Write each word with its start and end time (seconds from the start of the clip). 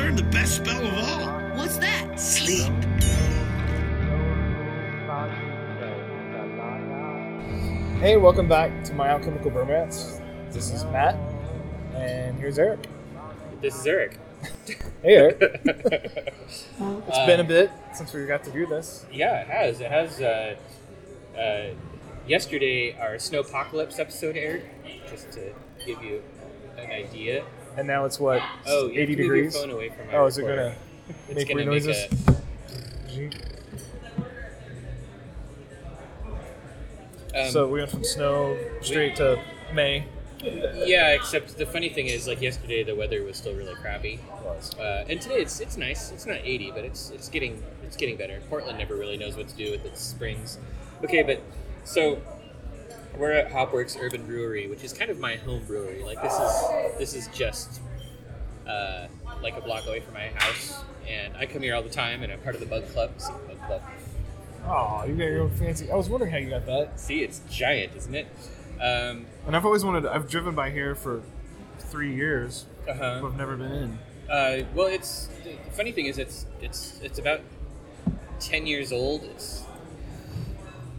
I 0.00 0.02
just 0.02 0.16
learned 0.16 0.18
the 0.18 0.38
best 0.38 0.56
spell 0.56 0.86
of 0.86 0.94
all. 0.94 1.58
What's 1.58 1.76
that? 1.76 2.18
Sleep. 2.18 2.72
Hey, 8.00 8.16
welcome 8.16 8.48
back 8.48 8.82
to 8.84 8.94
my 8.94 9.08
alchemical 9.08 9.50
bromance. 9.50 10.22
This 10.52 10.70
is 10.70 10.84
Matt, 10.86 11.16
and 11.94 12.38
here's 12.38 12.58
Eric. 12.58 12.86
This 13.60 13.78
is 13.78 13.86
Eric. 13.86 14.18
Hey, 15.02 15.16
Eric. 15.16 15.36
it's 15.64 17.26
been 17.26 17.40
a 17.40 17.44
bit 17.44 17.70
since 17.94 18.12
we 18.12 18.24
got 18.26 18.44
to 18.44 18.50
do 18.50 18.66
this. 18.66 19.04
Yeah, 19.12 19.40
it 19.40 19.48
has. 19.48 19.80
It 19.80 19.90
has. 19.90 20.20
Uh, 20.20 20.56
uh, 21.38 21.74
yesterday, 22.26 22.96
our 22.98 23.16
snowpocalypse 23.16 23.98
episode 23.98 24.36
aired, 24.36 24.62
just 25.10 25.32
to 25.32 25.52
give 25.84 26.02
you 26.02 26.22
an 26.78 26.90
idea. 26.90 27.44
And 27.76 27.86
now 27.86 28.04
it's 28.04 28.18
what? 28.20 28.42
Oh, 28.66 28.86
you 28.88 28.92
80 28.92 29.00
have 29.00 29.06
to 29.06 29.08
move 29.08 29.16
degrees. 29.16 29.54
Your 29.54 29.62
phone 29.62 29.70
away 29.72 29.88
from 29.90 30.06
my 30.08 30.14
Oh, 30.14 30.26
is 30.26 30.38
it 30.38 30.42
gonna 30.42 30.74
It's 31.28 31.34
make 31.36 31.48
gonna 31.48 31.70
weird 31.70 31.84
make 31.84 31.84
noises? 31.86 32.28
a- 32.28 32.40
um, 37.34 37.50
so 37.50 37.66
we 37.68 37.78
went 37.78 37.90
from 37.90 38.04
snow 38.04 38.56
straight 38.82 39.16
to 39.16 39.40
May. 39.72 40.04
yeah, 40.42 41.08
except 41.10 41.56
the 41.58 41.66
funny 41.66 41.88
thing 41.90 42.06
is, 42.06 42.26
like 42.26 42.40
yesterday, 42.40 42.82
the 42.82 42.94
weather 42.94 43.22
was 43.22 43.36
still 43.36 43.54
really 43.54 43.74
crappy. 43.74 44.18
Uh, 44.78 45.04
and 45.08 45.20
today 45.20 45.36
it's 45.40 45.60
it's 45.60 45.76
nice. 45.76 46.10
It's 46.10 46.26
not 46.26 46.38
80, 46.42 46.72
but 46.72 46.84
it's 46.84 47.10
it's 47.10 47.28
getting 47.28 47.62
it's 47.84 47.96
getting 47.96 48.16
better. 48.16 48.40
Portland 48.48 48.78
never 48.78 48.96
really 48.96 49.16
knows 49.16 49.36
what 49.36 49.48
to 49.48 49.54
do 49.56 49.70
with 49.70 49.84
its 49.84 50.00
springs. 50.02 50.58
Okay, 51.04 51.22
but 51.22 51.40
so 51.84 52.18
we're 53.16 53.32
at 53.32 53.50
Hopworks 53.50 53.96
Urban 54.00 54.24
Brewery, 54.26 54.66
which 54.68 54.84
is 54.84 54.92
kind 54.92 55.10
of 55.10 55.18
my 55.18 55.36
home 55.36 55.62
brewery. 55.66 56.02
Like 56.04 56.22
this 56.22 56.32
is 56.34 56.98
this 56.98 57.14
is 57.14 57.28
just 57.36 57.80
uh, 58.68 59.06
like 59.42 59.56
a 59.56 59.60
block 59.60 59.86
away 59.86 60.00
from 60.00 60.14
my 60.14 60.28
house, 60.28 60.82
and 61.08 61.36
I 61.36 61.46
come 61.46 61.62
here 61.62 61.74
all 61.74 61.82
the 61.82 61.88
time, 61.90 62.22
and 62.22 62.32
I'm 62.32 62.40
part 62.40 62.54
of 62.54 62.60
the 62.60 62.66
Mug 62.66 62.86
Club. 62.88 63.10
See, 63.18 63.32
Mug 63.48 63.58
Club. 63.66 63.82
Oh, 64.66 65.04
you 65.06 65.14
got 65.16 65.24
your 65.24 65.42
own 65.42 65.50
fancy. 65.50 65.90
I 65.90 65.96
was 65.96 66.08
wondering 66.08 66.30
how 66.30 66.38
you 66.38 66.50
got 66.50 66.66
that. 66.66 67.00
See, 67.00 67.22
it's 67.22 67.40
giant, 67.50 67.96
isn't 67.96 68.14
it? 68.14 68.26
Um, 68.80 69.26
And 69.46 69.56
I've 69.56 69.64
always 69.64 69.84
wanted. 69.84 70.06
I've 70.06 70.28
driven 70.28 70.54
by 70.54 70.70
here 70.70 70.94
for 70.94 71.22
three 71.78 72.14
years. 72.14 72.66
uh-huh. 72.88 73.18
but 73.22 73.28
I've 73.28 73.36
never 73.36 73.56
been 73.56 73.72
in. 73.72 73.98
Uh, 74.30 74.62
well, 74.74 74.86
it's 74.86 75.26
the 75.42 75.50
the 75.64 75.70
funny 75.72 75.92
thing 75.92 76.06
is 76.06 76.16
it's 76.18 76.46
it's 76.60 77.00
it's 77.02 77.18
about 77.18 77.40
ten 78.38 78.66
years 78.66 78.92
old. 78.92 79.24
It's 79.24 79.64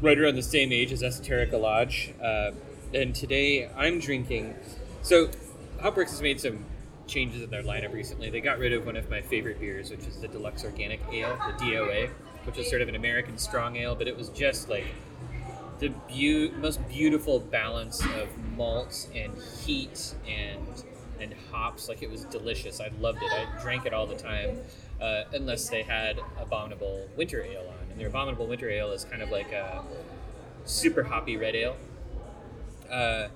right 0.01 0.17
around 0.17 0.35
the 0.35 0.43
same 0.43 0.71
age 0.71 0.91
as 0.91 1.01
Esoterica 1.01 1.59
Lodge. 1.59 2.13
Uh, 2.21 2.51
and 2.93 3.13
today 3.13 3.69
I'm 3.77 3.99
drinking. 3.99 4.55
So 5.01 5.29
Hopworks 5.79 6.09
has 6.09 6.21
made 6.21 6.39
some 6.39 6.65
changes 7.07 7.41
in 7.41 7.49
their 7.49 7.63
lineup 7.63 7.93
recently. 7.93 8.29
They 8.29 8.41
got 8.41 8.57
rid 8.59 8.73
of 8.73 8.85
one 8.85 8.95
of 8.95 9.09
my 9.09 9.21
favorite 9.21 9.59
beers, 9.59 9.91
which 9.91 10.01
is 10.01 10.17
the 10.19 10.27
Deluxe 10.27 10.63
Organic 10.63 11.01
Ale, 11.11 11.37
the 11.47 11.65
DOA, 11.65 12.09
which 12.45 12.57
is 12.57 12.69
sort 12.69 12.81
of 12.81 12.89
an 12.89 12.95
American 12.95 13.37
strong 13.37 13.75
ale, 13.75 13.95
but 13.95 14.07
it 14.07 14.17
was 14.17 14.29
just 14.29 14.69
like 14.69 14.85
the 15.79 15.89
beau- 15.89 16.57
most 16.57 16.87
beautiful 16.89 17.39
balance 17.39 18.01
of 18.01 18.29
malts 18.55 19.07
and 19.15 19.33
heat 19.65 20.13
and 20.27 20.83
and 21.19 21.35
hops. 21.51 21.87
Like 21.87 22.01
it 22.01 22.09
was 22.09 22.25
delicious. 22.25 22.79
I 22.79 22.91
loved 22.99 23.21
it. 23.21 23.31
I 23.31 23.61
drank 23.61 23.85
it 23.85 23.93
all 23.93 24.07
the 24.07 24.15
time, 24.15 24.57
uh, 24.99 25.23
unless 25.33 25.69
they 25.69 25.83
had 25.83 26.19
abominable 26.39 27.07
winter 27.15 27.43
ale 27.43 27.67
on. 27.67 27.80
Their 28.01 28.09
abominable 28.09 28.47
winter 28.47 28.67
ale 28.67 28.93
is 28.93 29.05
kind 29.05 29.21
of 29.21 29.29
like 29.29 29.51
a 29.51 29.83
super 30.65 31.03
hoppy 31.03 31.37
red 31.37 31.53
ale. 31.53 31.75
Uh, 32.89 33.27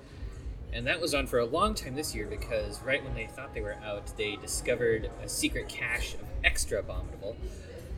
and 0.72 0.88
that 0.88 1.00
was 1.00 1.14
on 1.14 1.28
for 1.28 1.38
a 1.38 1.44
long 1.44 1.72
time 1.76 1.94
this 1.94 2.16
year 2.16 2.26
because 2.26 2.82
right 2.82 3.00
when 3.04 3.14
they 3.14 3.28
thought 3.28 3.54
they 3.54 3.60
were 3.60 3.76
out, 3.84 4.16
they 4.16 4.34
discovered 4.34 5.08
a 5.22 5.28
secret 5.28 5.68
cache 5.68 6.14
of 6.14 6.24
extra 6.42 6.80
abominable, 6.80 7.36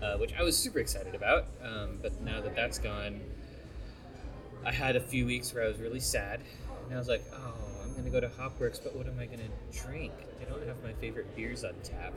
uh, 0.02 0.18
which 0.18 0.34
I 0.38 0.42
was 0.42 0.58
super 0.58 0.78
excited 0.78 1.14
about. 1.14 1.46
Um, 1.62 2.00
but 2.02 2.20
now 2.20 2.42
that 2.42 2.54
that's 2.54 2.78
gone, 2.78 3.22
I 4.62 4.70
had 4.70 4.94
a 4.94 5.00
few 5.00 5.24
weeks 5.24 5.54
where 5.54 5.64
I 5.64 5.68
was 5.68 5.78
really 5.78 6.00
sad, 6.00 6.42
and 6.84 6.94
I 6.94 6.98
was 6.98 7.08
like, 7.08 7.24
"Oh, 7.32 7.54
I'm 7.82 7.94
gonna 7.96 8.10
go 8.10 8.20
to 8.20 8.28
Hopworks, 8.28 8.78
but 8.84 8.94
what 8.94 9.06
am 9.06 9.18
I 9.18 9.24
gonna 9.24 9.48
drink? 9.72 10.12
They 10.38 10.44
don't 10.44 10.66
have 10.66 10.82
my 10.82 10.92
favorite 11.00 11.34
beers 11.34 11.64
on 11.64 11.72
tap." 11.82 12.12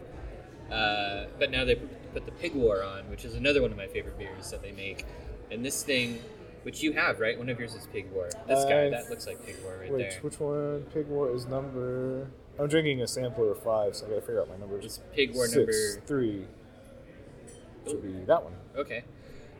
Uh, 0.72 1.28
but 1.38 1.52
now 1.52 1.66
they 1.66 1.76
put 2.14 2.26
the 2.26 2.32
Pig 2.32 2.56
War 2.56 2.84
on, 2.84 3.10
which 3.10 3.26
is 3.26 3.36
another 3.36 3.62
one 3.62 3.72
of 3.72 3.78
my 3.78 3.88
favorite 3.88 4.18
beers 4.18 4.50
that 4.52 4.62
they 4.62 4.72
make, 4.72 5.06
and 5.52 5.66
this 5.66 5.84
thing, 5.84 6.20
which 6.64 6.82
you 6.82 6.94
have, 6.94 7.20
right? 7.20 7.38
One 7.38 7.50
of 7.50 7.60
yours 7.60 7.74
is 7.76 7.88
Pig 7.88 8.10
War. 8.12 8.30
This 8.48 8.64
guy, 8.66 8.90
that 8.90 9.10
looks 9.10 9.28
like 9.28 9.46
Pig 9.46 9.58
War 9.64 9.78
right 9.82 9.92
Which 9.92 10.02
there. 10.12 10.20
which 10.22 10.40
one? 10.40 10.84
Pig 10.94 11.08
War 11.08 11.30
is 11.36 11.46
number. 11.46 12.30
I'm 12.60 12.68
drinking 12.68 13.02
a 13.02 13.08
sampler 13.08 13.52
of 13.52 13.62
five, 13.64 13.96
so 13.96 14.06
I 14.06 14.10
gotta 14.10 14.22
figure 14.22 14.42
out 14.42 14.50
my 14.50 14.58
numbers. 14.58 14.86
It's 14.86 15.00
Pig 15.14 15.34
War 15.34 15.48
Six, 15.48 15.56
number. 15.58 16.06
three. 16.08 16.46
Should 17.88 18.04
be 18.04 18.12
that 18.26 18.44
one. 18.44 18.54
Okay. 18.78 19.04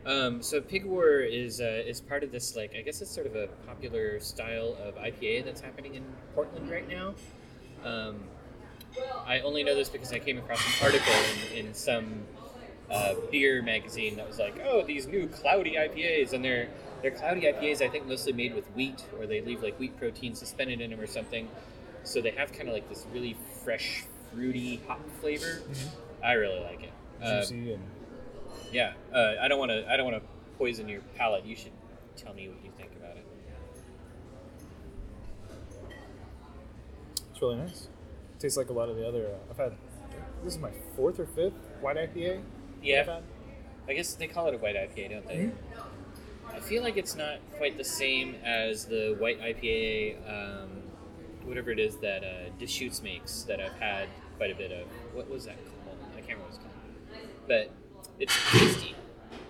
Um, 0.04 0.42
so 0.42 0.60
Pig 0.60 0.84
War 0.84 1.20
is 1.20 1.60
uh, 1.60 1.82
is 1.86 2.00
part 2.00 2.22
of 2.24 2.32
this 2.32 2.56
like 2.56 2.74
I 2.76 2.82
guess 2.82 3.00
it's 3.02 3.10
sort 3.10 3.26
of 3.26 3.36
a 3.36 3.48
popular 3.66 4.18
style 4.20 4.76
of 4.82 4.94
IPA 4.96 5.44
that's 5.44 5.60
happening 5.60 5.94
in 5.94 6.04
Portland 6.34 6.70
right 6.70 6.88
now. 6.88 7.14
Um, 7.84 8.20
I 9.26 9.40
only 9.40 9.64
know 9.64 9.74
this 9.74 9.88
because 9.88 10.12
I 10.12 10.18
came 10.18 10.38
across 10.38 10.58
an 10.58 10.86
article 10.86 11.12
in, 11.54 11.66
in 11.66 11.74
some 11.74 12.22
uh, 12.90 13.14
beer 13.30 13.62
magazine 13.62 14.16
that 14.16 14.26
was 14.26 14.38
like, 14.38 14.60
oh, 14.64 14.84
these 14.84 15.06
new 15.06 15.26
cloudy 15.28 15.76
IPAs, 15.76 16.32
and 16.32 16.44
they're 16.44 16.68
they're 17.00 17.10
cloudy 17.10 17.42
IPAs. 17.42 17.80
I 17.82 17.88
think 17.88 18.06
mostly 18.06 18.32
made 18.32 18.54
with 18.54 18.66
wheat, 18.74 19.02
or 19.18 19.26
they 19.26 19.40
leave 19.40 19.62
like 19.62 19.78
wheat 19.78 19.96
protein 19.98 20.34
suspended 20.34 20.80
in 20.80 20.90
them 20.90 21.00
or 21.00 21.06
something. 21.06 21.48
So 22.04 22.20
they 22.20 22.30
have 22.32 22.52
kind 22.52 22.68
of 22.68 22.74
like 22.74 22.88
this 22.88 23.06
really 23.12 23.36
fresh, 23.64 24.04
fruity 24.32 24.80
hop 24.86 25.00
flavor. 25.20 25.62
I 26.22 26.32
really 26.32 26.60
like 26.60 26.82
it. 26.82 26.92
Um, 27.22 27.40
Juicy 27.40 27.72
and 27.74 27.82
yeah, 28.72 28.94
uh, 29.14 29.34
I 29.40 29.48
don't 29.48 29.58
want 29.58 29.70
to. 29.70 29.90
I 29.90 29.96
don't 29.96 30.10
want 30.10 30.22
to 30.22 30.28
poison 30.58 30.88
your 30.88 31.00
palate. 31.16 31.44
You 31.44 31.56
should 31.56 31.72
tell 32.16 32.34
me 32.34 32.48
what 32.48 32.64
you 32.64 32.70
think 32.76 32.90
about 32.96 33.16
it. 33.16 33.24
it's 37.30 37.40
really 37.40 37.56
nice. 37.56 37.88
Tastes 38.42 38.56
like 38.58 38.68
a 38.68 38.72
lot 38.72 38.88
of 38.88 38.96
the 38.96 39.06
other. 39.06 39.26
Uh, 39.26 39.50
I've 39.50 39.56
had. 39.56 39.72
This 40.44 40.54
is 40.54 40.58
my 40.60 40.70
fourth 40.96 41.20
or 41.20 41.26
fifth 41.26 41.54
white 41.80 41.96
IPA. 41.96 42.42
Yeah. 42.82 43.20
I 43.88 43.94
guess 43.94 44.14
they 44.14 44.26
call 44.26 44.48
it 44.48 44.54
a 44.54 44.58
white 44.58 44.74
IPA, 44.76 45.10
don't 45.10 45.26
they? 45.28 45.50
I 46.52 46.58
feel 46.60 46.82
like 46.82 46.96
it's 46.96 47.14
not 47.14 47.38
quite 47.56 47.76
the 47.78 47.84
same 47.84 48.34
as 48.44 48.84
the 48.84 49.16
white 49.18 49.40
IPA, 49.40 50.16
um, 50.28 50.68
whatever 51.44 51.70
it 51.70 51.78
is 51.78 51.96
that 51.98 52.22
uh, 52.24 52.50
Deschutes 52.58 53.02
makes 53.02 53.42
that 53.44 53.60
I've 53.60 53.72
had 53.78 54.08
quite 54.36 54.50
a 54.50 54.54
bit 54.56 54.72
of. 54.72 54.86
What 55.14 55.30
was 55.30 55.44
that 55.46 55.56
called? 55.84 55.96
I 56.12 56.20
can't 56.20 56.38
remember 56.38 56.44
what 56.44 56.48
it's 56.50 56.58
called. 56.58 57.28
But 57.48 57.70
it's 58.18 58.36
tasty. 58.50 58.94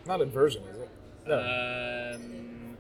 Not 0.06 0.20
inversion, 0.20 0.62
is 0.64 0.76
it? 0.78 0.91
No, 1.26 1.38
Um, 2.14 2.76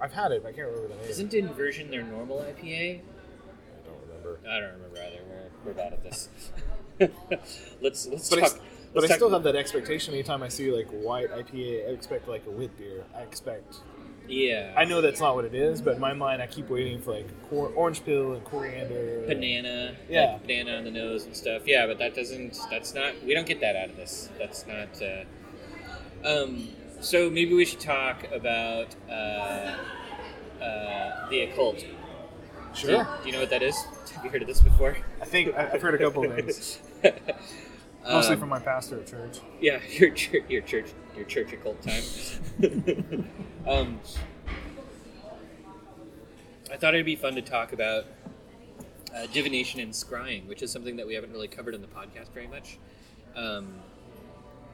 I've 0.00 0.12
had 0.12 0.32
it. 0.32 0.42
but 0.42 0.50
I 0.50 0.52
can't 0.52 0.66
remember 0.68 0.88
the 0.88 1.00
name. 1.00 1.10
isn't 1.10 1.32
Inversion 1.34 1.90
their 1.90 2.02
normal 2.02 2.38
IPA? 2.40 3.00
I 3.00 3.86
don't 3.86 4.00
remember. 4.08 4.40
I 4.48 4.60
don't 4.60 4.72
remember. 4.72 4.89
We're, 5.64 5.72
bad 5.72 5.92
at 5.92 6.02
this. 6.02 6.28
let's 7.80 8.06
let's 8.06 8.28
But, 8.30 8.38
I, 8.38 8.42
talk. 8.42 8.50
s- 8.52 8.58
but 8.92 9.00
I 9.00 9.06
let's 9.06 9.14
still 9.14 9.28
talk- 9.28 9.34
have 9.34 9.42
that 9.44 9.56
expectation. 9.56 10.14
Anytime 10.14 10.42
I 10.42 10.48
see 10.48 10.70
like 10.70 10.88
white 10.88 11.30
IPA, 11.30 11.88
I 11.88 11.92
expect 11.92 12.28
like 12.28 12.46
a 12.46 12.50
wit 12.50 12.76
beer. 12.78 13.04
I 13.16 13.20
expect. 13.22 13.76
Yeah. 14.28 14.72
I 14.76 14.84
know 14.84 15.00
that's 15.00 15.20
not 15.20 15.34
what 15.34 15.44
it 15.44 15.54
is, 15.54 15.82
but 15.82 15.94
in 15.94 16.00
my 16.00 16.12
mind, 16.12 16.40
I 16.40 16.46
keep 16.46 16.68
waiting 16.68 17.00
for 17.00 17.12
like 17.14 17.26
cor- 17.50 17.72
orange 17.74 18.04
peel 18.04 18.32
and 18.34 18.44
coriander. 18.44 19.24
banana, 19.26 19.96
Yeah. 20.08 20.32
like 20.34 20.42
banana 20.42 20.76
on 20.78 20.84
the 20.84 20.90
nose 20.90 21.24
and 21.24 21.36
stuff. 21.36 21.62
Yeah, 21.66 21.86
but 21.86 21.98
that 21.98 22.14
doesn't. 22.14 22.56
That's 22.70 22.94
not. 22.94 23.14
We 23.24 23.34
don't 23.34 23.46
get 23.46 23.60
that 23.60 23.76
out 23.76 23.90
of 23.90 23.96
this. 23.96 24.28
That's 24.38 24.66
not. 24.66 25.02
Uh, 25.02 25.24
um. 26.28 26.68
So 27.00 27.30
maybe 27.30 27.54
we 27.54 27.64
should 27.64 27.80
talk 27.80 28.30
about 28.30 28.94
uh, 29.08 29.12
uh, 30.62 31.28
the 31.30 31.40
occult. 31.42 31.78
Do, 31.78 31.86
Sure. 32.74 33.08
do 33.22 33.26
you 33.26 33.32
know 33.32 33.40
what 33.40 33.50
that 33.50 33.62
is? 33.64 33.74
Have 34.14 34.24
you 34.24 34.30
heard 34.30 34.42
of 34.42 34.48
this 34.48 34.60
before? 34.60 34.96
I 35.20 35.24
think 35.24 35.54
I- 35.56 35.70
I've 35.72 35.82
heard 35.82 35.94
a 35.94 35.98
couple 35.98 36.24
of 36.24 36.34
things, 36.34 36.80
mostly 38.04 38.34
Um, 38.34 38.40
from 38.40 38.48
my 38.48 38.58
pastor 38.58 38.98
at 39.00 39.06
church. 39.06 39.38
Yeah, 39.60 39.80
your 39.90 40.10
church, 40.10 40.44
your 40.48 40.62
church, 40.62 40.86
your 41.16 41.24
church 41.24 41.52
occult 41.52 41.80
time. 41.82 42.02
um, 43.66 44.00
I 46.72 46.76
thought 46.76 46.94
it'd 46.94 47.06
be 47.06 47.16
fun 47.16 47.34
to 47.34 47.42
talk 47.42 47.72
about 47.72 48.04
uh, 49.14 49.26
divination 49.32 49.80
and 49.80 49.92
scrying, 49.92 50.46
which 50.46 50.62
is 50.62 50.70
something 50.70 50.96
that 50.96 51.06
we 51.06 51.14
haven't 51.14 51.32
really 51.32 51.48
covered 51.48 51.74
in 51.74 51.80
the 51.80 51.88
podcast 51.88 52.32
very 52.32 52.46
much. 52.46 52.78
Um, 53.36 53.74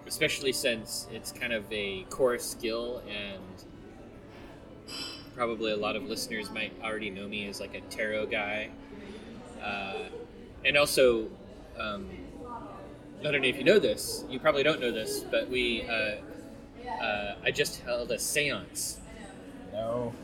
especially 0.06 0.52
since 0.52 1.06
it's 1.12 1.32
kind 1.32 1.52
of 1.52 1.64
a 1.72 2.04
core 2.10 2.38
skill, 2.38 3.02
and 3.08 3.42
probably 5.34 5.72
a 5.72 5.76
lot 5.76 5.96
of 5.96 6.04
listeners 6.04 6.50
might 6.50 6.72
already 6.82 7.10
know 7.10 7.26
me 7.28 7.48
as 7.48 7.60
like 7.60 7.74
a 7.74 7.80
tarot 7.82 8.26
guy, 8.26 8.70
uh, 9.62 10.08
and 10.64 10.76
also. 10.76 11.28
Um, 11.78 12.08
I 13.20 13.32
don't 13.32 13.40
know 13.40 13.48
if 13.48 13.56
you 13.56 13.64
know 13.64 13.78
this. 13.78 14.24
You 14.28 14.38
probably 14.38 14.62
don't 14.62 14.80
know 14.80 14.92
this, 14.92 15.20
but 15.20 15.48
we. 15.48 15.86
Uh, 15.88 16.16
uh, 17.02 17.36
I 17.44 17.50
just 17.50 17.80
held 17.80 18.10
a 18.10 18.16
séance. 18.16 18.96
No. 19.72 20.14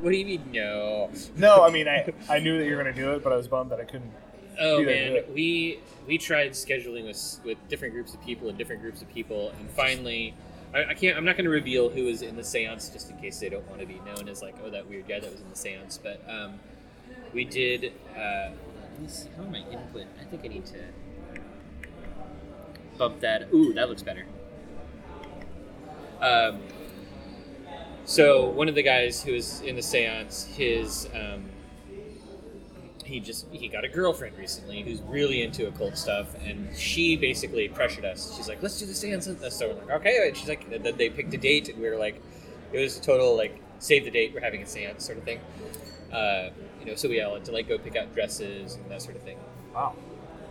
What 0.00 0.10
do 0.10 0.16
you 0.16 0.26
mean 0.26 0.50
no? 0.52 1.10
No, 1.36 1.64
I 1.64 1.70
mean 1.70 1.88
I, 1.88 2.12
I 2.28 2.38
knew 2.38 2.58
that 2.58 2.64
you 2.66 2.76
were 2.76 2.82
gonna 2.82 2.94
do 2.94 3.12
it, 3.12 3.24
but 3.24 3.32
I 3.32 3.36
was 3.36 3.48
bummed 3.48 3.72
that 3.72 3.80
I 3.80 3.84
couldn't 3.84 4.12
Oh 4.60 4.82
man, 4.82 5.22
we 5.32 5.78
we 6.06 6.18
tried 6.18 6.52
scheduling 6.52 7.04
this 7.04 7.40
with 7.44 7.58
different 7.68 7.94
groups 7.94 8.14
of 8.14 8.22
people 8.24 8.48
and 8.48 8.58
different 8.58 8.82
groups 8.82 9.02
of 9.02 9.12
people, 9.12 9.52
and 9.58 9.70
finally, 9.70 10.34
I, 10.74 10.86
I 10.86 10.94
can't. 10.94 11.16
I'm 11.16 11.24
not 11.24 11.36
going 11.36 11.44
to 11.44 11.50
reveal 11.50 11.88
who 11.88 12.04
was 12.04 12.22
in 12.22 12.34
the 12.34 12.42
séance 12.42 12.92
just 12.92 13.10
in 13.10 13.18
case 13.18 13.38
they 13.38 13.48
don't 13.48 13.68
want 13.68 13.80
to 13.80 13.86
be 13.86 14.00
known 14.04 14.28
as 14.28 14.42
like, 14.42 14.56
oh, 14.64 14.70
that 14.70 14.88
weird 14.88 15.06
guy 15.06 15.20
that 15.20 15.30
was 15.30 15.40
in 15.40 15.48
the 15.48 15.54
séance. 15.54 15.98
But 16.02 16.22
um, 16.28 16.58
we 17.32 17.44
did. 17.44 17.92
Uh, 18.16 18.50
let 18.82 19.00
me 19.00 19.08
see. 19.08 19.28
How 19.36 19.44
am 19.44 19.54
I 19.54 19.58
input? 19.70 20.06
I 20.20 20.24
think 20.24 20.44
I 20.44 20.48
need 20.48 20.66
to 20.66 20.78
bump 22.96 23.20
that. 23.20 23.48
Ooh, 23.52 23.72
that 23.74 23.88
looks 23.88 24.02
better. 24.02 24.26
Um, 26.20 26.60
so 28.04 28.48
one 28.48 28.68
of 28.68 28.74
the 28.74 28.82
guys 28.82 29.22
who 29.22 29.32
was 29.32 29.60
in 29.60 29.76
the 29.76 29.82
séance, 29.82 30.46
his 30.46 31.08
um, 31.14 31.44
he 33.04 33.20
just 33.20 33.46
he 33.52 33.68
got 33.68 33.84
a 33.84 33.88
girlfriend 33.88 34.36
recently 34.36 34.82
who's 34.82 35.00
really 35.02 35.42
into 35.42 35.66
occult 35.68 35.96
stuff, 35.96 36.34
and 36.44 36.68
she 36.76 37.16
basically 37.16 37.68
pressured 37.68 38.04
us. 38.04 38.34
She's 38.36 38.48
like, 38.48 38.62
"Let's 38.62 38.78
do 38.78 38.86
the 38.86 38.92
séance." 38.92 39.24
So 39.52 39.68
we're 39.68 39.74
like, 39.74 39.90
"Okay." 39.90 40.28
And 40.28 40.36
she's 40.36 40.48
like, 40.48 40.66
and 40.72 40.84
then 40.84 40.96
they 40.96 41.08
picked 41.08 41.32
a 41.34 41.38
date, 41.38 41.68
and 41.68 41.80
we 41.80 41.88
were 41.88 41.96
like, 41.96 42.20
it 42.72 42.78
was 42.78 42.98
a 42.98 43.00
total 43.00 43.36
like 43.36 43.60
save 43.78 44.04
the 44.04 44.10
date. 44.10 44.32
We're 44.34 44.40
having 44.40 44.62
a 44.62 44.66
séance 44.66 45.02
sort 45.02 45.18
of 45.18 45.24
thing. 45.24 45.40
Uh, 46.12 46.50
you 46.80 46.86
know, 46.86 46.94
so 46.94 47.08
we 47.08 47.20
all 47.20 47.34
had 47.34 47.44
to 47.46 47.52
like 47.52 47.68
go 47.68 47.78
pick 47.78 47.96
out 47.96 48.12
dresses 48.14 48.74
and 48.74 48.90
that 48.90 49.02
sort 49.02 49.16
of 49.16 49.22
thing. 49.22 49.38
Wow. 49.74 49.94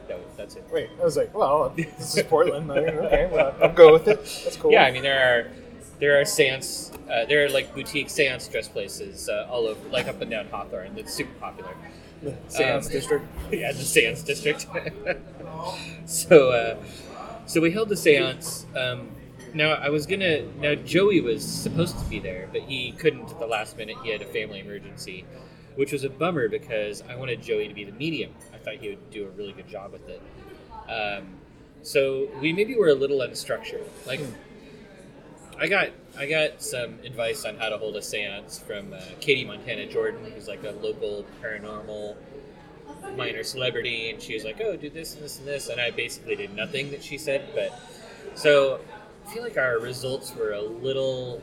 That 0.07 0.19
was, 0.19 0.27
that's 0.37 0.55
it. 0.55 0.65
Wait, 0.71 0.89
I 1.01 1.03
was 1.03 1.17
like, 1.17 1.33
well, 1.35 1.69
this 1.75 2.15
is 2.15 2.23
Portland. 2.23 2.67
Like, 2.69 2.87
okay, 2.87 3.29
well, 3.31 3.53
I'll 3.61 3.73
go 3.73 3.91
with 3.91 4.07
it. 4.07 4.17
That's 4.43 4.55
cool. 4.55 4.71
Yeah, 4.71 4.83
I 4.85 4.91
mean 4.91 5.03
there 5.03 5.19
are 5.19 5.51
there 5.99 6.21
are 6.21 6.25
seance 6.25 6.91
uh, 7.11 7.25
there 7.25 7.43
are 7.45 7.49
like 7.49 7.73
boutique 7.73 8.09
seance 8.09 8.47
dress 8.47 8.67
places 8.67 9.27
uh, 9.29 9.47
all 9.49 9.67
over, 9.67 9.89
like 9.89 10.07
up 10.07 10.21
and 10.21 10.31
down 10.31 10.47
Hawthorne. 10.49 10.95
That's 10.95 11.13
super 11.13 11.33
popular. 11.39 11.75
the 12.21 12.35
Seance 12.47 12.85
Um, 12.87 12.91
District. 12.91 13.25
yeah, 13.51 13.71
the 13.71 13.83
seance 13.83 14.23
district. 14.23 14.65
so, 16.05 16.49
uh, 16.51 16.77
so 17.45 17.61
we 17.61 17.71
held 17.71 17.89
the 17.89 17.97
seance. 17.97 18.65
Um, 18.75 19.09
now 19.53 19.71
I 19.73 19.89
was 19.89 20.05
gonna. 20.05 20.43
Now 20.59 20.75
Joey 20.75 21.21
was 21.21 21.43
supposed 21.45 21.97
to 21.99 22.05
be 22.05 22.19
there, 22.19 22.49
but 22.51 22.61
he 22.61 22.91
couldn't 22.93 23.29
at 23.29 23.39
the 23.39 23.47
last 23.47 23.77
minute. 23.77 23.95
He 24.03 24.09
had 24.11 24.21
a 24.21 24.25
family 24.25 24.59
emergency, 24.59 25.25
which 25.77 25.91
was 25.91 26.03
a 26.03 26.09
bummer 26.09 26.49
because 26.49 27.03
I 27.07 27.15
wanted 27.15 27.41
Joey 27.41 27.67
to 27.67 27.73
be 27.73 27.83
the 27.83 27.91
medium. 27.91 28.33
I 28.53 28.57
thought 28.57 28.75
he 28.75 28.89
would 28.89 29.11
do 29.11 29.25
a 29.25 29.29
really 29.29 29.53
good 29.53 29.67
job 29.67 29.93
with 29.93 30.09
it. 30.09 30.21
Um, 30.89 31.37
so 31.83 32.29
we 32.41 32.51
maybe 32.51 32.75
were 32.75 32.89
a 32.89 32.95
little 32.95 33.19
unstructured. 33.19 33.85
Like, 34.05 34.19
I 35.59 35.67
got 35.67 35.89
I 36.17 36.25
got 36.25 36.63
some 36.63 36.99
advice 37.05 37.45
on 37.45 37.57
how 37.57 37.69
to 37.69 37.77
hold 37.77 37.95
a 37.95 38.01
seance 38.01 38.57
from 38.57 38.91
uh, 38.91 38.99
Katie 39.19 39.45
Montana 39.45 39.85
Jordan, 39.85 40.31
who's 40.31 40.47
like 40.47 40.63
a 40.63 40.71
local 40.71 41.25
paranormal 41.43 42.15
minor 43.15 43.43
celebrity, 43.43 44.09
and 44.09 44.21
she 44.21 44.33
was 44.33 44.43
like, 44.43 44.59
"Oh, 44.59 44.75
do 44.75 44.89
this 44.89 45.13
and 45.13 45.23
this 45.23 45.37
and 45.37 45.47
this," 45.47 45.69
and 45.69 45.79
I 45.79 45.91
basically 45.91 46.35
did 46.35 46.55
nothing 46.55 46.89
that 46.91 47.03
she 47.03 47.19
said. 47.19 47.49
But 47.53 47.71
so 48.33 48.79
I 49.25 49.33
feel 49.33 49.43
like 49.43 49.57
our 49.57 49.79
results 49.79 50.35
were 50.35 50.53
a 50.53 50.61
little. 50.61 51.41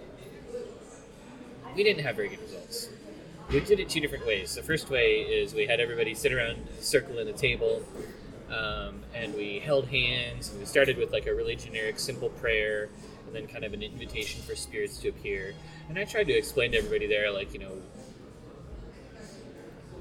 We 1.77 1.85
didn't 1.85 2.05
have 2.05 2.17
very 2.17 2.29
good 2.29 2.43
results. 2.43 2.89
We 3.51 3.61
did 3.61 3.79
it 3.79 3.89
two 3.89 4.01
different 4.01 4.27
ways. 4.27 4.55
The 4.55 4.63
first 4.63 4.91
way 4.91 5.21
is 5.21 5.55
we 5.55 5.67
had 5.67 5.79
everybody 5.81 6.15
sit 6.15 6.33
around, 6.33 6.67
a 6.79 6.83
circle 6.83 7.19
in 7.19 7.29
a 7.29 7.33
table, 7.33 7.83
um, 8.49 9.01
and 9.15 9.35
we 9.35 9.59
held 9.59 9.87
hands. 9.89 10.51
And 10.51 10.59
we 10.59 10.67
started 10.67 10.97
with 10.97 11.13
like 11.13 11.27
a 11.27 11.35
really 11.35 11.55
generic, 11.55 11.99
simple 11.99 12.31
prayer, 12.31 12.89
and 13.27 13.35
then 13.35 13.47
kind 13.47 13.65
of 13.65 13.73
an 13.73 13.83
invitation 13.83 14.43
for 14.43 14.57
spirits 14.57 14.99
to 14.99 15.09
appear. 15.09 15.55
And 15.89 15.99
I 15.99 16.05
tried 16.05 16.27
to 16.29 16.33
explain 16.33 16.73
to 16.73 16.79
everybody 16.79 17.07
there, 17.07 17.31
like 17.31 17.53
you 17.53 17.61
know, 17.61 17.73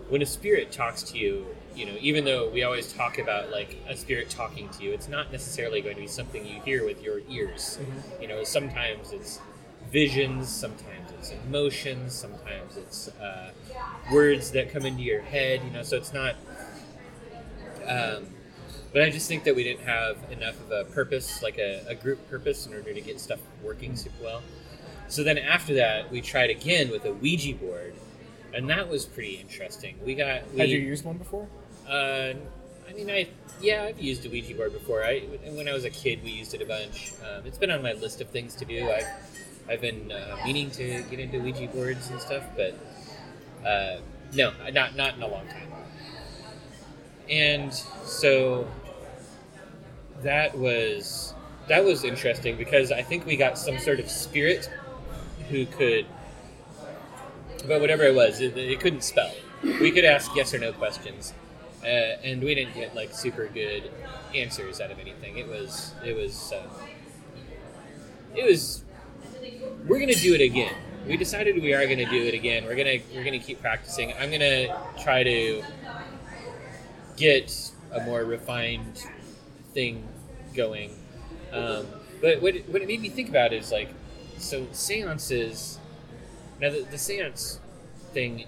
when 0.10 0.22
a 0.22 0.25
spirit 0.25 0.72
talks 0.72 1.04
to 1.04 1.18
you, 1.18 1.46
you 1.75 1.86
know, 1.86 1.96
even 2.00 2.24
though 2.24 2.50
we 2.50 2.63
always 2.63 2.94
talk 2.94 3.18
about 3.18 3.51
like 3.51 3.78
a 3.88 3.96
spirit 3.96 4.30
talking 4.30 4.69
to 4.69 4.84
you, 4.84 4.94
it's 4.94 5.07
not 5.07 5.31
necessarily 5.31 5.81
going 5.81 5.96
to 5.96 6.01
be 6.01 6.07
something 6.07 6.46
you 6.46 6.62
hear 6.62 6.86
with 6.86 7.04
your 7.04 7.22
ears. 7.30 7.80
You 8.22 8.28
know, 8.28 8.44
sometimes 8.44 9.12
it's 9.12 9.39
visions, 9.94 10.50
sometimes 10.50 11.12
it's 11.18 11.31
emotions, 11.48 12.13
sometimes 12.13 12.75
it's 12.75 13.07
uh, 13.22 13.51
words 14.12 14.51
that 14.51 14.74
come 14.74 14.86
into 14.86 15.04
your 15.04 15.22
head. 15.22 15.62
You 15.63 15.72
know, 15.72 15.84
so 15.84 15.95
it's 15.95 16.12
not. 16.12 16.36
Um, 17.88 18.25
but 18.92 19.01
I 19.01 19.10
just 19.10 19.28
think 19.28 19.44
that 19.45 19.56
we 19.56 19.63
didn't 19.63 19.86
have 19.86 20.18
enough 20.31 20.60
of 20.62 20.72
a 20.72 20.84
purpose, 20.92 21.42
like 21.42 21.57
a, 21.57 21.84
a 21.88 21.95
group 21.95 22.30
purpose, 22.30 22.66
in 22.68 22.74
order 22.74 22.94
to 22.94 23.01
get 23.01 23.19
stuff 23.19 23.40
working 23.63 23.95
super 23.95 24.24
well. 24.24 24.42
So 25.07 25.24
then 25.24 25.38
after 25.38 25.75
that, 25.75 26.12
we 26.12 26.22
tried 26.22 26.50
again 26.50 26.89
with 26.89 27.06
a 27.06 27.13
Ouija 27.13 27.56
board, 27.56 27.94
and 28.54 28.69
that 28.69 28.89
was 28.89 29.06
pretty 29.06 29.36
interesting. 29.36 29.96
We 30.04 30.16
got 30.16 30.42
we, 30.54 30.60
Had 30.60 30.69
you 30.69 30.80
used 30.80 31.06
one 31.06 31.18
before? 31.18 31.48
uh, 31.88 32.34
I 32.89 32.94
mean, 32.94 33.10
I 33.10 33.28
yeah, 33.62 33.84
I've 33.84 34.00
used 34.00 34.25
a 34.25 34.30
Ouija 34.30 34.56
board 34.56 34.74
before. 34.74 35.04
I 35.04 35.19
when 35.51 35.68
I 35.68 35.74
was 35.74 35.86
a 35.86 35.89
kid, 35.89 36.24
we 36.24 36.31
used 36.31 36.54
it 36.54 36.62
a 36.62 36.66
bunch. 36.66 37.13
Um, 37.22 37.46
it's 37.46 37.57
been 37.57 37.72
on 37.72 37.81
my 37.84 37.94
list 37.94 38.22
of 38.22 38.30
things 38.30 38.56
to 38.56 38.66
do. 38.66 38.89
I've 38.89 39.07
I've 39.69 39.81
been 39.81 40.12
uh, 40.12 40.38
meaning 40.45 40.69
to 40.71 41.04
get 41.10 41.19
into 41.19 41.39
Ouija 41.39 41.68
boards 41.68 42.10
and 42.10 42.19
stuff, 42.19 42.44
but 42.56 42.77
uh, 43.65 43.98
no, 44.33 44.51
not 44.74 44.95
not 44.95 45.15
in 45.15 45.21
a 45.24 45.27
long 45.27 45.48
time. 45.48 45.69
And 47.30 47.74
so 47.74 48.68
that 50.21 50.57
was 50.57 51.33
that 51.68 51.83
was 51.83 52.04
interesting 52.04 52.57
because 52.57 52.92
I 52.92 53.01
think 53.01 53.25
we 53.25 53.38
got 53.38 53.57
some 53.57 53.80
sort 53.80 54.00
of 54.00 54.10
spirit 54.10 54.69
who 55.50 55.65
could, 55.65 56.06
but 57.68 57.80
whatever 57.81 58.04
it 58.04 58.15
was, 58.15 58.42
it, 58.42 58.57
it 58.57 58.80
couldn't 58.80 59.04
spell. 59.04 59.31
We 59.63 59.92
could 59.92 60.06
ask 60.06 60.36
yes 60.36 60.54
or 60.54 60.60
no 60.60 60.74
questions, 60.74 61.33
uh, 61.83 61.86
and 61.88 62.42
we 62.44 62.54
didn't 62.54 62.74
get 62.74 62.95
like 62.95 63.13
super 63.13 63.48
good 63.48 63.89
answers 64.36 64.81
out 64.81 64.92
of 64.92 65.00
anything. 65.00 65.38
It 65.38 65.48
was 65.48 65.94
it 66.06 66.15
was 66.15 66.51
uh, 66.51 66.68
it 68.36 68.45
was. 68.45 68.83
We're 69.88 70.00
gonna 70.00 70.16
do 70.16 70.34
it 70.34 70.42
again. 70.42 70.74
We 71.06 71.18
decided 71.18 71.62
we 71.62 71.74
are 71.74 71.86
gonna 71.86 72.10
do 72.10 72.24
it 72.24 72.34
again. 72.34 72.64
We're 72.64 72.76
gonna 72.76 73.00
we're 73.14 73.24
gonna 73.26 73.40
keep 73.40 73.60
practicing. 73.60 74.14
I'm 74.14 74.32
gonna 74.32 74.68
try 75.02 75.24
to 75.24 75.62
get 77.18 77.72
a 77.92 78.04
more 78.06 78.24
refined 78.24 79.04
thing 79.74 80.08
going. 80.56 80.92
Um, 81.52 81.86
but 82.22 82.42
what 82.42 82.56
it, 82.56 82.70
what 82.70 82.82
it 82.82 82.88
made 82.88 83.02
me 83.02 83.10
think 83.10 83.28
about 83.30 83.52
is 83.52 83.72
like, 83.72 83.90
so 84.38 84.66
seances. 84.72 85.80
Now 86.62 86.72
the, 86.72 86.86
the 86.90 86.98
seance 86.98 87.60
thing. 88.13 88.46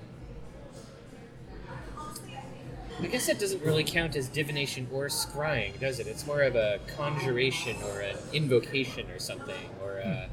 I 3.02 3.08
guess 3.08 3.28
that 3.28 3.40
doesn't 3.40 3.62
really 3.62 3.84
count 3.84 4.16
as 4.16 4.30
divination 4.30 4.88
or 4.90 5.08
scrying, 5.08 5.78
does 5.82 6.00
it? 6.00 6.08
It's 6.08 6.26
more 6.26 6.44
of 6.44 6.56
a 6.56 6.80
conjuration 6.96 7.76
or 7.84 8.00
an 8.00 8.16
invocation 8.32 9.12
or 9.12 9.20
something, 9.20 9.70
or 9.84 9.98
a, 9.98 10.30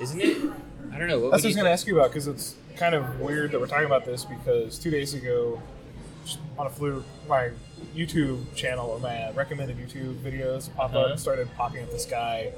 isn't 0.00 0.20
it? 0.20 0.38
I 0.92 0.98
don't 0.98 1.08
know. 1.08 1.18
What 1.20 1.30
That's 1.32 1.42
what 1.42 1.46
I 1.46 1.48
was 1.48 1.56
going 1.56 1.64
to 1.66 1.70
ask 1.70 1.86
you 1.86 1.98
about 1.98 2.10
because 2.10 2.26
it's 2.26 2.56
kind 2.76 2.94
of 2.94 3.20
weird 3.20 3.52
that 3.52 3.60
we're 3.60 3.66
talking 3.66 3.86
about 3.86 4.04
this 4.04 4.24
because 4.24 4.78
two 4.78 4.90
days 4.90 5.14
ago, 5.14 5.60
on 6.58 6.66
a 6.66 6.70
fluke, 6.70 7.04
my 7.28 7.50
YouTube 7.94 8.54
channel 8.54 8.88
or 8.90 8.98
my 9.00 9.30
recommended 9.32 9.76
YouTube 9.78 10.14
videos 10.16 10.74
pop 10.74 10.90
Uh-huh. 10.90 11.00
up 11.00 11.10
and 11.12 11.20
started 11.20 11.48
popping 11.56 11.82
up 11.82 11.90
this 11.90 12.06
guy 12.06 12.52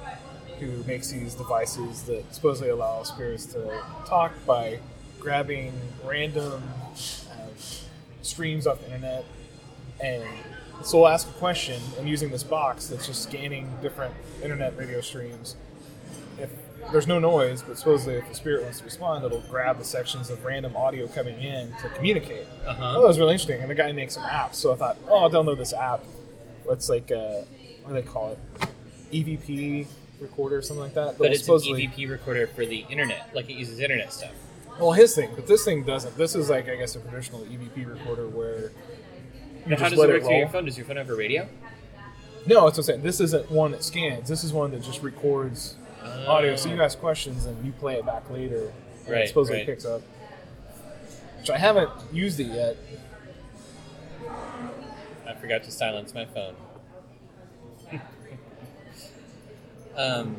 who 0.61 0.83
makes 0.85 1.11
these 1.11 1.35
devices 1.35 2.03
that 2.05 2.35
supposedly 2.35 2.71
allow 2.71 3.03
spirits 3.03 3.47
to 3.47 3.83
talk 4.07 4.33
by 4.47 4.79
grabbing 5.19 5.73
random 6.05 6.63
uh, 7.31 7.35
streams 8.23 8.67
off 8.67 8.79
the 8.81 8.87
internet 8.87 9.25
and 10.03 10.23
so 10.83 10.99
we'll 10.99 11.09
ask 11.09 11.29
a 11.29 11.33
question 11.35 11.81
and 11.99 12.09
using 12.09 12.29
this 12.31 12.43
box 12.43 12.89
that's 12.89 13.07
just 13.07 13.23
scanning 13.23 13.69
different 13.81 14.13
internet 14.43 14.77
radio 14.77 15.01
streams 15.01 15.57
if 16.39 16.51
there's 16.91 17.07
no 17.07 17.19
noise, 17.19 17.63
but 17.63 17.79
supposedly 17.79 18.15
if 18.15 18.29
the 18.29 18.35
spirit 18.35 18.63
wants 18.63 18.79
to 18.79 18.85
respond, 18.85 19.25
it'll 19.25 19.41
grab 19.41 19.79
the 19.79 19.85
sections 19.85 20.31
of 20.31 20.45
random 20.45 20.77
audio 20.77 21.07
coming 21.07 21.41
in 21.41 21.73
to 21.81 21.89
communicate. 21.91 22.47
Uh-huh. 22.67 22.95
Oh, 22.97 23.03
that 23.03 23.09
was 23.09 23.19
really 23.19 23.33
interesting. 23.33 23.61
And 23.61 23.71
the 23.71 23.75
guy 23.75 23.93
makes 23.93 24.15
some 24.15 24.25
apps, 24.25 24.55
so 24.57 24.73
I 24.73 24.77
thought, 24.77 24.97
oh, 25.09 25.19
I'll 25.19 25.31
download 25.31 25.59
this 25.59 25.73
app. 25.73 26.03
It's 26.69 26.89
like, 26.89 27.11
uh, 27.11 27.43
what 27.83 27.89
do 27.89 27.95
they 27.95 28.03
call 28.03 28.33
it? 28.33 28.69
EVP 29.13 29.87
recorder 30.21 30.59
or 30.59 30.63
something 30.63 30.83
like 30.83 30.95
that. 30.95 31.19
But 31.19 31.33
it'll 31.33 31.57
it's 31.57 31.67
an 31.67 31.75
EVP 31.75 32.09
recorder 32.09 32.47
for 32.47 32.65
the 32.65 32.85
internet, 32.89 33.31
like 33.35 33.49
it 33.51 33.55
uses 33.55 33.79
internet 33.79 34.13
stuff. 34.13 34.33
Well, 34.81 34.93
his 34.93 35.15
thing, 35.15 35.31
but 35.35 35.47
this 35.47 35.65
thing 35.65 35.85
doesn't. 35.85 36.17
This 36.17 36.35
is 36.35 36.49
like, 36.49 36.69
I 36.69 36.77
guess, 36.77 36.97
a 36.97 37.01
traditional 37.01 37.43
EVP 37.43 37.87
recorder 37.87 38.27
where 38.29 38.73
you 39.67 39.77
how 39.77 39.89
does 39.89 39.93
it 39.93 39.99
work 39.99 40.23
through 40.23 40.39
your 40.39 40.49
phone? 40.49 40.65
Does 40.65 40.77
your 40.77 40.87
phone 40.87 40.97
have 40.97 41.11
a 41.11 41.15
radio? 41.15 41.49
No, 42.47 42.67
it's 42.67 42.77
what 42.77 42.79
I'm 42.79 42.83
saying. 42.83 43.03
This 43.03 43.21
isn't 43.21 43.51
one 43.51 43.71
that 43.73 43.85
scans. 43.85 44.29
This 44.29 44.43
is 44.43 44.53
one 44.53 44.73
that 44.73 44.83
just 44.83 45.03
records 45.03 45.77
audio. 46.27 46.57
So 46.57 46.69
you 46.69 46.83
ask 46.83 46.99
questions 46.99 47.47
and 47.47 47.65
you 47.65 47.73
play 47.73 47.97
it 47.97 48.07
back 48.07 48.29
later. 48.31 48.73
And 49.05 49.11
Right, 49.15 49.23
it 49.25 49.29
supposedly 49.29 49.59
right. 49.61 49.67
picks 49.67 49.85
up. 49.85 50.03
Which 51.41 51.51
I 51.51 51.59
haven't 51.59 51.91
used 52.13 52.39
it 52.41 52.45
yet. 52.45 52.77
I 55.27 55.35
forgot 55.35 55.65
to 55.65 55.71
silence 55.71 56.15
my 56.15 56.25
phone. 56.27 56.55
um, 59.97 60.37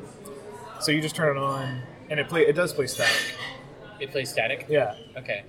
So 0.80 0.92
you 0.92 1.02
just 1.02 1.16
turn 1.16 1.36
it 1.36 1.40
on, 1.40 1.82
and 2.10 2.20
it 2.20 2.28
play. 2.30 2.42
It 2.48 2.54
does 2.54 2.74
play 2.74 2.88
static. 2.88 3.36
it 4.00 4.12
plays 4.12 4.30
static. 4.30 4.66
Yeah. 4.70 4.96
Okay. 5.18 5.44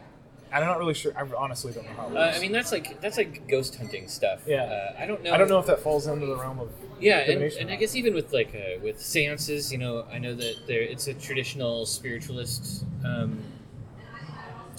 I'm 0.54 0.64
not 0.64 0.78
really 0.78 0.94
sure. 0.94 1.12
I 1.16 1.26
honestly 1.36 1.72
don't 1.72 1.84
know 1.84 1.94
how. 1.94 2.08
It 2.08 2.16
Uh. 2.16 2.32
I 2.36 2.38
mean, 2.38 2.52
that's 2.52 2.70
like 2.70 3.00
that's 3.00 3.16
like 3.16 3.48
ghost 3.48 3.74
hunting 3.74 4.06
stuff. 4.06 4.42
Yeah. 4.46 4.62
Uh, 4.62 5.02
I 5.02 5.04
don't 5.04 5.22
know. 5.22 5.32
I 5.34 5.36
don't 5.36 5.48
know 5.48 5.58
if 5.58 5.66
that 5.66 5.80
falls 5.80 6.06
into 6.06 6.26
the 6.26 6.36
realm 6.36 6.60
of 6.60 6.70
Yeah, 7.00 7.18
and, 7.18 7.42
and 7.42 7.70
I 7.70 7.76
guess 7.76 7.96
even 7.96 8.14
with 8.14 8.32
like 8.32 8.54
uh, 8.54 8.80
with 8.80 9.00
seances, 9.00 9.72
you 9.72 9.78
know, 9.78 10.06
I 10.12 10.18
know 10.18 10.34
that 10.34 10.54
there 10.68 10.80
it's 10.80 11.08
a 11.08 11.14
traditional 11.14 11.86
spiritualist 11.86 12.84
um, 13.04 13.42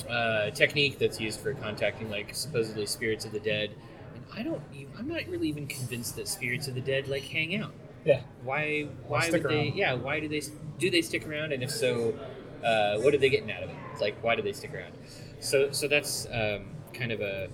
uh, 0.09 0.51
technique 0.51 0.97
that's 0.97 1.19
used 1.19 1.41
for 1.41 1.53
contacting 1.53 2.09
like 2.09 2.33
supposedly 2.33 2.85
spirits 2.85 3.25
of 3.25 3.33
the 3.33 3.39
dead. 3.41 3.71
And 4.15 4.23
I 4.33 4.43
don't, 4.43 4.61
I'm 4.97 5.09
not 5.09 5.27
really 5.27 5.49
even 5.49 5.67
convinced 5.67 6.15
that 6.15 6.29
spirits 6.29 6.69
of 6.69 6.75
the 6.75 6.81
dead 6.81 7.09
like 7.09 7.23
hang 7.23 7.55
out. 7.57 7.73
Yeah. 8.05 8.21
Why? 8.43 8.87
Why 9.07 9.29
would 9.29 9.43
they? 9.43 9.73
Yeah. 9.75 9.93
Why 9.95 10.21
do 10.21 10.29
they? 10.29 10.41
Do 10.79 10.89
they 10.89 11.01
stick 11.01 11.27
around? 11.27 11.51
And 11.51 11.63
if 11.63 11.71
so, 11.71 12.17
uh, 12.63 12.97
what 12.99 13.13
are 13.13 13.17
they 13.17 13.29
getting 13.29 13.51
out 13.51 13.63
of 13.63 13.69
it? 13.69 13.75
It's 13.91 14.01
like, 14.01 14.15
why 14.23 14.35
do 14.35 14.41
they 14.41 14.53
stick 14.53 14.73
around? 14.73 14.93
So, 15.39 15.71
so 15.71 15.87
that's 15.87 16.25
um, 16.31 16.65
kind 16.93 17.11
of 17.11 17.21
a. 17.21 17.49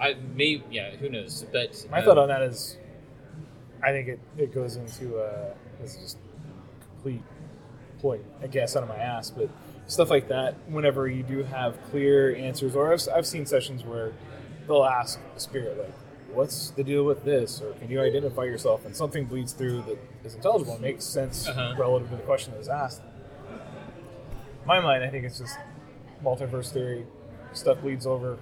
I 0.00 0.14
may 0.34 0.62
yeah 0.70 0.90
who 0.96 1.08
knows 1.08 1.46
but 1.50 1.86
My 1.90 1.98
um, 2.00 2.04
thought 2.04 2.18
on 2.18 2.28
that 2.28 2.42
is, 2.42 2.76
I 3.82 3.92
think 3.92 4.08
it, 4.08 4.20
it 4.36 4.54
goes 4.54 4.76
into 4.76 5.18
uh, 5.18 5.54
this 5.80 5.94
is 5.94 6.00
just 6.00 6.18
complete 6.90 7.22
point, 8.00 8.22
I 8.42 8.46
guess, 8.46 8.76
out 8.76 8.82
of 8.82 8.90
my 8.90 8.96
ass, 8.96 9.30
but 9.30 9.48
stuff 9.86 10.10
like 10.10 10.28
that. 10.28 10.54
Whenever 10.68 11.08
you 11.08 11.22
do 11.22 11.42
have 11.44 11.82
clear 11.90 12.34
answers, 12.36 12.76
or 12.76 12.92
I've, 12.92 13.00
I've 13.14 13.26
seen 13.26 13.46
sessions 13.46 13.84
where 13.84 14.12
they'll 14.66 14.84
ask 14.84 15.18
the 15.34 15.40
spirit 15.40 15.78
like, 15.78 15.94
"What's 16.34 16.70
the 16.72 16.84
deal 16.84 17.04
with 17.04 17.24
this?" 17.24 17.62
or 17.62 17.72
"Can 17.74 17.90
you 17.90 18.02
identify 18.02 18.42
yourself?" 18.44 18.84
and 18.84 18.94
something 18.94 19.24
bleeds 19.24 19.54
through 19.54 19.80
that 19.82 19.98
is 20.24 20.34
intelligible 20.34 20.74
and 20.74 20.82
makes 20.82 21.06
sense 21.06 21.48
Uh-huh. 21.48 21.74
relative 21.78 22.10
to 22.10 22.16
the 22.16 22.22
question 22.22 22.52
that 22.52 22.58
was 22.58 22.68
asked. 22.68 23.00
In 24.60 24.66
my 24.66 24.80
mind, 24.80 25.04
I 25.04 25.08
think 25.08 25.24
it's 25.24 25.38
just 25.38 25.56
multiverse 26.24 26.72
theory. 26.72 27.06
Stuff 27.52 27.80
bleeds 27.80 28.06
over. 28.06 28.38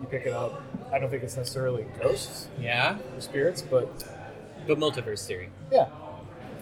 You 0.00 0.06
pick 0.06 0.26
it 0.26 0.32
up. 0.32 0.62
I 0.92 0.98
don't 0.98 1.10
think 1.10 1.22
it's 1.22 1.36
necessarily 1.36 1.86
ghosts 2.00 2.48
yeah 2.60 2.98
or 3.14 3.20
spirits, 3.20 3.62
but 3.62 4.04
but 4.66 4.78
multiverse 4.78 5.26
theory 5.26 5.50
yeah, 5.70 5.88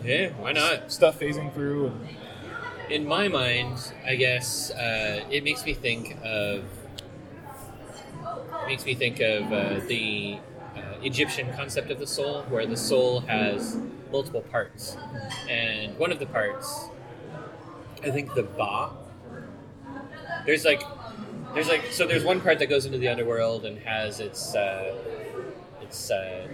yeah 0.04 0.30
why 0.38 0.52
not 0.52 0.90
stuff 0.90 1.18
phasing 1.18 1.52
through 1.52 1.87
and 1.87 2.08
in 2.90 3.06
my 3.06 3.28
mind 3.28 3.92
I 4.06 4.16
guess 4.16 4.70
uh, 4.70 5.25
it 5.30 5.44
makes 5.44 5.64
me 5.64 5.75
think 5.75 6.16
of 6.25 6.64
it 8.22 8.66
makes 8.66 8.84
me 8.84 8.94
think 8.94 9.20
of 9.20 9.52
uh, 9.52 9.80
the 9.87 10.38
uh, 10.76 10.80
Egyptian 11.02 11.52
concept 11.54 11.90
of 11.90 11.99
the 11.99 12.06
soul 12.06 12.42
where 12.44 12.66
the 12.66 12.76
soul 12.76 13.20
has 13.20 13.78
multiple 14.10 14.42
parts 14.42 14.96
and 15.49 15.96
one 15.99 16.12
of 16.12 16.18
the 16.18 16.26
parts 16.26 16.88
I 18.02 18.10
think 18.10 18.34
the 18.34 18.44
Ba 18.44 18.90
there's 20.47 20.64
like 20.64 20.82
there's 21.54 21.68
like 21.68 21.87
so 21.90 22.06
there's 22.06 22.25
one 22.25 22.40
part 22.40 22.59
that 22.61 22.68
goes 22.68 22.87
into 22.87 22.99
the 22.99 23.09
underworld 23.09 23.64
and 23.64 23.78
has 23.80 24.20
its 24.20 24.54
uh, 24.54 24.94
its 25.82 26.11
uh, 26.11 26.47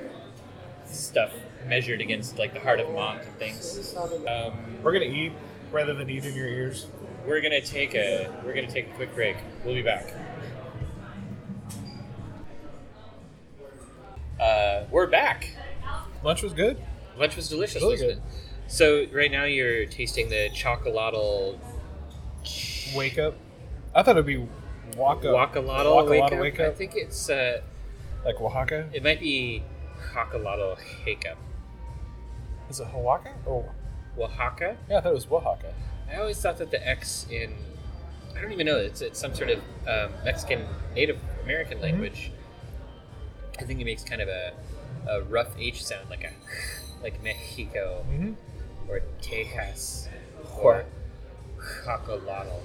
stuff 0.86 1.32
measured 1.66 2.00
against 2.00 2.38
like 2.38 2.54
the 2.54 2.60
heart 2.60 2.80
of 2.80 2.90
Mont 2.92 3.22
and 3.22 3.34
things. 3.36 3.94
Um, 4.28 4.52
we're 4.82 4.92
gonna 4.92 5.04
eat 5.06 5.32
rather 5.72 5.94
than 5.94 6.08
eat 6.08 6.24
in 6.24 6.34
your 6.34 6.46
ears. 6.48 6.86
we're 7.26 7.40
gonna 7.40 7.60
take 7.60 7.94
a 7.94 8.32
we're 8.44 8.54
gonna 8.54 8.70
take 8.70 8.88
a 8.88 8.94
quick 8.94 9.14
break. 9.14 9.36
We'll 9.64 9.74
be 9.74 9.82
back. 9.82 10.12
Uh, 14.40 14.84
we're 14.90 15.06
back. 15.06 15.50
Lunch 16.22 16.42
was 16.42 16.52
good. 16.52 16.78
Lunch 17.18 17.36
was 17.36 17.48
delicious, 17.48 17.82
Really 17.82 17.96
good. 17.96 18.10
it? 18.18 18.22
So 18.68 19.06
right 19.12 19.30
now 19.30 19.44
you're 19.44 19.86
tasting 19.86 20.28
the 20.28 20.50
chocolatl 20.50 21.58
Wake 22.94 23.18
up. 23.18 23.34
I 23.96 24.02
thought 24.02 24.16
it'd 24.16 24.26
be 24.26 24.46
Waka. 24.96 25.28
Wakalotl 25.28 26.08
wake, 26.40 26.60
up. 26.60 26.66
I 26.66 26.70
think 26.74 26.92
it's 26.94 27.30
uh, 27.30 27.60
Like 28.24 28.40
Oaxaca. 28.40 28.88
it 28.92 29.02
might 29.02 29.20
be 29.20 29.62
Hokalotl 30.12 30.78
wake 31.06 31.26
up. 31.26 31.38
Is 32.68 32.78
it 32.80 32.88
Oaxaca? 32.94 33.34
Or 33.46 33.72
Oaxaca. 34.18 34.76
yeah, 34.90 34.98
I 34.98 35.00
thought 35.00 35.10
it 35.12 35.14
was 35.14 35.26
Oaxaca. 35.30 35.72
I 36.12 36.16
always 36.16 36.40
thought 36.40 36.58
that 36.58 36.70
the 36.70 36.86
X 36.86 37.26
in 37.30 37.54
I 38.36 38.42
don't 38.42 38.52
even 38.52 38.66
know 38.66 38.76
it's 38.76 39.00
it's 39.00 39.18
some 39.18 39.34
sort 39.34 39.48
of 39.50 39.58
um, 39.88 40.12
Mexican 40.24 40.66
Native 40.94 41.18
American 41.44 41.80
language. 41.80 42.30
I 43.58 43.64
think 43.64 43.80
it 43.80 43.84
makes 43.86 44.04
kind 44.04 44.20
of 44.20 44.28
a, 44.28 44.52
a 45.08 45.22
rough 45.22 45.48
H 45.58 45.82
sound, 45.84 46.10
like 46.10 46.22
a 46.24 46.32
like 47.02 47.22
Mexico 47.24 48.04
Mm-hmm. 48.10 48.90
or 48.90 49.00
Texas 49.22 50.08
or 50.60 50.84
Chocolatl. 51.84 52.60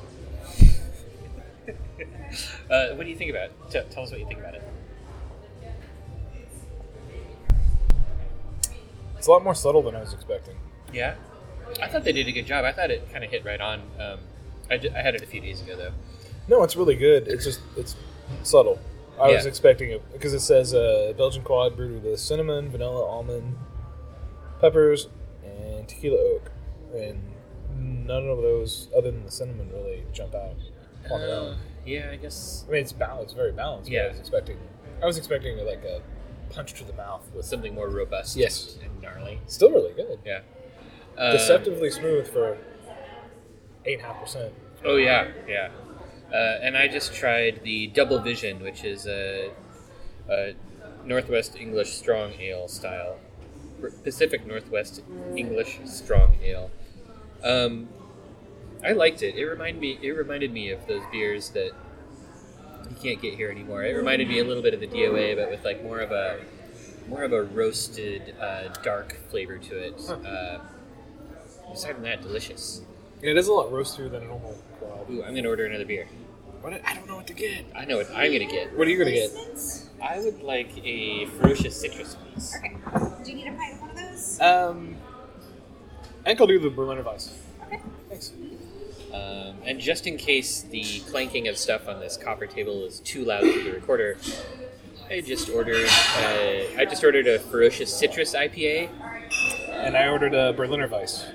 uh, 2.70 2.90
what 2.96 3.04
do 3.04 3.10
you 3.10 3.16
think 3.16 3.32
about 3.32 3.46
it? 3.46 3.54
T- 3.70 3.82
tell 3.90 4.04
us 4.04 4.12
what 4.12 4.20
you 4.20 4.26
think 4.26 4.40
about 4.40 4.56
it. 4.56 4.64
It's 9.18 9.28
a 9.28 9.32
lot 9.32 9.44
more 9.44 9.54
subtle 9.54 9.84
than 9.84 9.96
I 9.96 10.00
was 10.00 10.14
expecting. 10.14 10.56
Yeah, 10.92 11.16
I 11.82 11.88
thought 11.88 12.04
they 12.04 12.12
did 12.12 12.28
a 12.28 12.32
good 12.32 12.46
job. 12.48 12.66
I 12.66 12.72
thought 12.72 12.90
it 12.90 13.12
kind 13.12 13.24
of 13.24 13.30
hit 13.30 13.46
right 13.46 13.62
on. 13.62 13.82
Um, 14.00 14.20
I, 14.70 14.78
d- 14.78 14.90
I 14.90 15.02
had 15.02 15.14
it 15.16 15.22
a 15.22 15.28
few 15.28 15.40
days 15.42 15.62
ago 15.62 15.76
though. 15.76 15.92
No, 16.48 16.64
it's 16.64 16.76
really 16.76 16.96
good. 16.96 17.28
It's 17.28 17.46
just 17.46 17.62
it's 17.78 17.96
subtle. 18.44 18.80
I 19.22 19.28
was 19.28 19.46
expecting 19.46 19.92
it 19.92 20.02
because 20.14 20.34
it 20.34 20.40
says 20.40 20.74
uh, 20.74 21.14
Belgian 21.16 21.44
quad 21.44 21.76
brewed 21.76 22.04
with 22.04 22.20
cinnamon, 22.20 22.70
vanilla, 22.70 23.06
almond, 23.06 23.56
peppers, 24.60 25.10
and 25.46 25.88
tequila 25.88 26.18
oak, 26.18 26.52
and 26.96 27.22
none 27.78 28.28
of 28.28 28.42
those 28.42 28.88
other 28.98 29.12
than 29.12 29.24
the 29.24 29.32
cinnamon 29.32 29.70
really 29.72 30.04
jump 30.12 30.34
out 30.34 30.56
on 31.10 31.20
their 31.22 31.30
Uh, 31.30 31.40
own. 31.40 31.58
yeah, 31.86 32.10
I 32.12 32.16
guess 32.18 32.66
I 32.68 32.72
mean, 32.74 32.82
it's 32.82 32.92
balanced, 32.94 33.36
very 33.36 33.52
balanced. 33.52 33.90
Yeah. 33.90 34.04
I 34.04 34.08
was 34.10 34.20
expecting. 34.20 34.58
I 35.02 35.06
was 35.06 35.18
expecting 35.18 35.58
like 35.66 35.84
a 35.84 36.02
punch 36.52 36.74
to 36.76 36.84
the 36.84 36.94
mouth 36.94 37.24
with 37.34 37.46
something 37.46 37.74
more 37.74 37.90
robust. 37.90 38.36
Yes. 38.36 38.78
and, 38.84 39.02
gnarly. 39.02 39.40
still 39.48 39.72
really 39.72 39.94
good, 39.94 40.20
Yeah. 40.26 40.42
Deceptively 41.18 41.90
smooth 41.92 42.28
for 42.28 42.58
eight 43.86 43.96
and 44.00 44.04
a 44.04 44.06
half 44.08 44.22
percent. 44.22 44.54
Oh 44.84 44.96
yeah, 44.98 45.28
yeah. 45.48 45.70
Uh, 46.32 46.60
and 46.62 46.78
I 46.78 46.88
just 46.88 47.14
tried 47.14 47.62
the 47.64 47.88
Double 47.88 48.20
Vision, 48.20 48.62
which 48.62 48.84
is 48.84 49.06
a, 49.08 49.52
a 50.30 50.54
Northwest 51.06 51.56
English 51.58 51.94
Strong 51.98 52.34
Ale 52.40 52.68
style, 52.68 53.18
Pacific 54.04 54.46
Northwest 54.48 55.02
English 55.36 55.80
Strong 55.86 56.38
Ale. 56.44 56.72
Um, 57.44 57.90
I 58.84 58.94
liked 58.94 59.22
it. 59.24 59.36
It 59.36 59.46
reminded 59.46 59.82
me. 59.82 60.00
It 60.02 60.12
reminded 60.12 60.52
me 60.52 60.72
of 60.72 60.86
those 60.88 61.04
beers 61.12 61.50
that 61.52 61.72
you 62.90 62.96
can't 63.02 63.22
get 63.22 63.36
here 63.36 63.50
anymore. 63.52 63.84
It 63.84 63.96
reminded 63.96 64.28
me 64.28 64.40
a 64.40 64.44
little 64.44 64.64
bit 64.64 64.74
of 64.74 64.80
the 64.80 64.88
DOA, 64.88 65.36
but 65.36 65.50
with 65.52 65.64
like 65.64 65.84
more 65.84 66.00
of 66.00 66.12
a 66.12 66.40
more 67.08 67.24
of 67.24 67.34
a 67.34 67.44
roasted, 67.44 68.36
uh, 68.40 68.70
dark 68.84 69.18
flavor 69.30 69.58
to 69.58 69.78
it. 69.78 70.00
Uh, 70.10 70.60
aside 71.74 71.94
from 71.96 72.04
that, 72.04 72.22
delicious. 72.22 72.82
Yeah, 73.22 73.32
It 73.32 73.38
is 73.38 73.48
a 73.48 73.54
lot 73.54 73.72
roastier 73.72 74.10
than 74.10 74.24
a 74.24 74.28
normal 74.28 74.58
quad. 74.80 75.10
Ooh, 75.10 75.24
I'm 75.24 75.36
gonna 75.36 75.50
order 75.50 75.66
another 75.66 75.86
beer. 75.86 76.08
What? 76.62 76.74
I 76.86 76.94
don't 76.96 77.08
know 77.08 77.16
what 77.16 77.28
to 77.28 77.34
get. 77.34 77.66
I 77.76 77.86
know 77.86 77.98
what 77.98 78.10
I'm 78.12 78.32
gonna 78.32 78.46
get. 78.46 78.78
What 78.78 78.88
are 78.88 78.92
you 78.92 78.98
gonna 78.98 79.12
get? 79.12 79.32
I 80.02 80.20
would 80.20 80.42
like 80.42 80.70
a 80.84 81.26
ferocious 81.28 81.80
citrus, 81.80 82.16
please. 82.16 82.56
Okay. 82.58 82.76
Do 83.24 83.30
you 83.32 83.36
need 83.38 83.48
a 83.48 83.52
pint 83.56 83.74
of 83.76 83.82
one 83.82 83.90
of 83.92 83.96
those? 83.96 84.40
Um, 84.42 84.96
I 86.22 86.26
think 86.30 86.42
I'll 86.42 86.48
do 86.48 86.60
the 86.60 86.70
Berliner 86.70 87.04
Weiss. 87.04 87.36
Okay. 87.68 87.80
Thanks. 88.10 88.32
Um, 89.14 89.56
and 89.66 89.80
just 89.80 90.08
in 90.08 90.18
case 90.18 90.62
the 90.62 91.00
clanking 91.10 91.48
of 91.48 91.58
stuff 91.58 91.88
on 91.88 92.00
this 92.00 92.18
copper 92.18 92.48
table 92.48 92.86
is 92.86 93.00
too 93.02 93.26
loud 93.26 93.42
for 93.42 93.60
the 93.60 93.72
recorder, 93.72 94.18
I 95.10 95.22
just 95.22 95.50
ordered. 95.50 95.86
Uh, 96.18 96.78
I 96.78 96.86
just 96.90 97.04
ordered 97.04 97.28
a 97.28 97.40
ferocious 97.40 97.94
citrus 97.94 98.34
IPA. 98.34 98.90
And 99.72 99.98
I 99.98 100.08
ordered 100.10 100.34
a 100.34 100.54
Berliner 100.54 100.88
Weiss. 100.88 101.26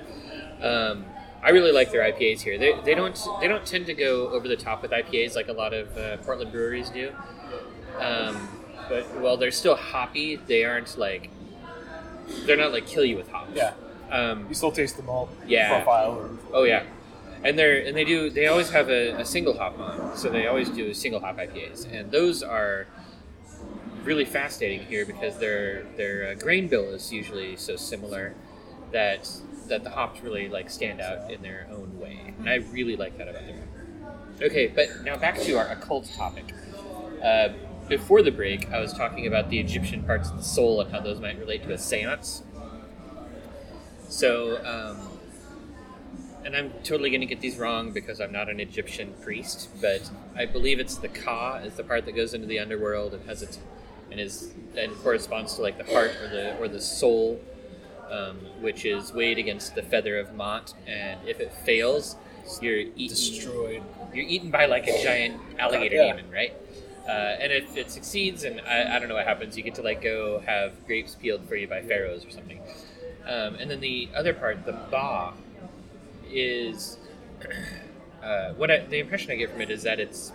Um, 0.61 1.05
I 1.43 1.49
really 1.51 1.71
like 1.71 1.91
their 1.91 2.01
IPAs 2.11 2.41
here. 2.41 2.57
They, 2.57 2.73
they 2.83 2.95
don't 2.95 3.19
they 3.39 3.47
don't 3.47 3.65
tend 3.65 3.85
to 3.87 3.93
go 3.93 4.29
over 4.29 4.47
the 4.47 4.55
top 4.55 4.81
with 4.81 4.91
IPAs 4.91 5.35
like 5.35 5.47
a 5.49 5.53
lot 5.53 5.73
of 5.73 5.95
uh, 5.97 6.17
Portland 6.17 6.51
breweries 6.51 6.89
do. 6.89 7.11
Um, 7.99 8.47
but 8.89 9.03
while 9.19 9.37
they're 9.37 9.51
still 9.51 9.75
hoppy, 9.75 10.37
they 10.37 10.63
aren't 10.63 10.97
like 10.97 11.29
they're 12.45 12.57
not 12.57 12.71
like 12.71 12.87
kill 12.87 13.05
you 13.05 13.17
with 13.17 13.29
hops. 13.29 13.51
Yeah. 13.53 13.73
Um, 14.09 14.45
You 14.49 14.55
still 14.55 14.71
taste 14.71 14.97
the 14.97 15.03
malt 15.03 15.29
Yeah. 15.45 15.75
profile. 15.77 16.21
Of, 16.21 16.39
Oh 16.53 16.63
yeah, 16.63 16.83
and 17.43 17.57
they're 17.57 17.85
and 17.85 17.95
they 17.95 18.03
do 18.05 18.29
they 18.29 18.47
always 18.47 18.69
have 18.69 18.89
a, 18.89 19.11
a 19.19 19.25
single 19.25 19.57
hop 19.57 19.77
on, 19.79 20.17
so 20.17 20.29
they 20.29 20.47
always 20.47 20.69
do 20.69 20.93
single 20.93 21.19
hop 21.19 21.37
IPAs, 21.37 21.85
and 21.91 22.11
those 22.11 22.43
are 22.43 22.87
really 24.03 24.25
fascinating 24.25 24.85
here 24.85 25.05
because 25.05 25.37
their 25.37 25.83
their 25.97 26.29
uh, 26.29 26.33
grain 26.35 26.67
bill 26.67 26.89
is 26.93 27.11
usually 27.11 27.55
so 27.55 27.75
similar 27.75 28.33
that 28.91 29.29
that 29.67 29.83
the 29.83 29.89
hops 29.89 30.21
really 30.21 30.47
like 30.47 30.69
stand 30.69 31.01
out 31.01 31.29
in 31.29 31.41
their 31.41 31.67
own 31.71 31.99
way, 31.99 32.33
and 32.39 32.49
I 32.49 32.55
really 32.55 32.95
like 32.95 33.17
that 33.17 33.27
about 33.27 33.45
them. 33.45 33.61
Okay, 34.41 34.67
but 34.67 35.03
now 35.03 35.17
back 35.17 35.39
to 35.39 35.53
our 35.57 35.67
occult 35.67 36.09
topic. 36.15 36.53
Uh, 37.23 37.49
before 37.89 38.21
the 38.21 38.31
break, 38.31 38.71
I 38.71 38.79
was 38.79 38.93
talking 38.93 39.27
about 39.27 39.49
the 39.49 39.59
Egyptian 39.59 40.03
parts 40.03 40.29
of 40.29 40.37
the 40.37 40.43
soul 40.43 40.81
and 40.81 40.91
how 40.91 40.99
those 40.99 41.19
might 41.19 41.39
relate 41.39 41.63
to 41.63 41.73
a 41.73 41.77
séance. 41.77 42.43
So, 44.09 44.57
um, 44.65 45.16
and 46.47 46.55
I'm 46.55 46.71
totally 46.81 47.09
going 47.09 47.19
to 47.19 47.27
get 47.27 47.41
these 47.41 47.57
wrong 47.57 47.91
because 47.91 48.21
I'm 48.21 48.31
not 48.31 48.47
an 48.47 48.61
Egyptian 48.61 49.13
priest, 49.21 49.67
but 49.81 50.09
I 50.33 50.45
believe 50.45 50.79
it's 50.79 50.95
the 50.95 51.09
Ka 51.09 51.57
is 51.57 51.73
the 51.73 51.83
part 51.83 52.05
that 52.05 52.15
goes 52.15 52.33
into 52.33 52.47
the 52.47 52.57
underworld 52.59 53.13
and 53.13 53.27
has 53.27 53.43
its 53.43 53.59
and 54.09 54.17
is 54.21 54.53
and 54.77 54.95
corresponds 55.03 55.55
to 55.55 55.61
like 55.61 55.77
the 55.77 55.83
heart 55.91 56.11
or 56.21 56.29
the 56.29 56.57
or 56.57 56.69
the 56.69 56.79
soul, 56.79 57.41
um, 58.09 58.37
which 58.61 58.85
is 58.85 59.11
weighed 59.11 59.37
against 59.37 59.75
the 59.75 59.83
feather 59.83 60.17
of 60.17 60.33
Mot, 60.35 60.73
and 60.87 61.19
if 61.27 61.41
it 61.41 61.51
fails, 61.65 62.15
you're 62.61 62.77
eaten. 62.79 63.09
Destroyed. 63.09 63.83
You're 64.13 64.25
eaten 64.25 64.49
by 64.49 64.67
like 64.67 64.87
a 64.87 65.03
giant 65.03 65.41
alligator 65.59 65.97
Yeah. 65.97 66.13
demon, 66.15 66.31
right? 66.31 66.53
Uh, 67.05 67.35
and 67.41 67.51
if 67.51 67.75
it 67.75 67.91
succeeds, 67.91 68.45
and 68.45 68.61
I, 68.61 68.95
I 68.95 68.99
don't 68.99 69.09
know 69.09 69.15
what 69.15 69.27
happens, 69.27 69.57
you 69.57 69.63
get 69.63 69.75
to 69.75 69.81
like 69.81 70.01
go 70.01 70.39
have 70.45 70.85
grapes 70.87 71.13
peeled 71.15 71.45
for 71.49 71.57
you 71.57 71.67
by 71.67 71.81
pharaohs 71.81 72.25
or 72.25 72.31
something. 72.31 72.61
Um, 73.25 73.55
and 73.55 73.69
then 73.69 73.81
the 73.81 74.07
other 74.15 74.33
part, 74.33 74.65
the 74.65 74.71
ba, 74.89 75.33
is 76.31 76.97
uh, 78.23 78.53
what 78.53 78.71
I, 78.71 78.79
the 78.79 78.99
impression 78.99 79.31
I 79.31 79.35
get 79.35 79.51
from 79.51 79.61
it 79.61 79.69
is 79.71 79.83
that 79.83 79.99
it's 79.99 80.31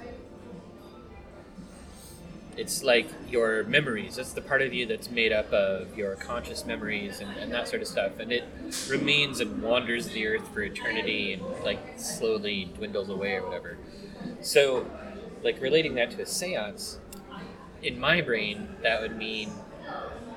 it's 2.56 2.82
like 2.82 3.08
your 3.28 3.64
memories. 3.64 4.18
It's 4.18 4.32
the 4.32 4.42
part 4.42 4.60
of 4.62 4.74
you 4.74 4.86
that's 4.86 5.10
made 5.10 5.32
up 5.32 5.50
of 5.52 5.96
your 5.96 6.16
conscious 6.16 6.66
memories 6.66 7.20
and, 7.20 7.36
and 7.38 7.52
that 7.52 7.66
sort 7.68 7.80
of 7.80 7.88
stuff. 7.88 8.18
And 8.18 8.30
it 8.30 8.44
remains 8.90 9.40
and 9.40 9.62
wanders 9.62 10.08
the 10.08 10.26
earth 10.26 10.46
for 10.52 10.62
eternity 10.62 11.32
and 11.32 11.42
like 11.64 11.94
slowly 11.96 12.70
dwindles 12.76 13.08
away 13.08 13.36
or 13.36 13.44
whatever. 13.44 13.78
So, 14.42 14.86
like 15.42 15.60
relating 15.60 15.94
that 15.94 16.10
to 16.12 16.22
a 16.22 16.26
seance, 16.26 16.98
in 17.82 17.98
my 17.98 18.20
brain, 18.20 18.68
that 18.82 19.00
would 19.00 19.16
mean 19.16 19.50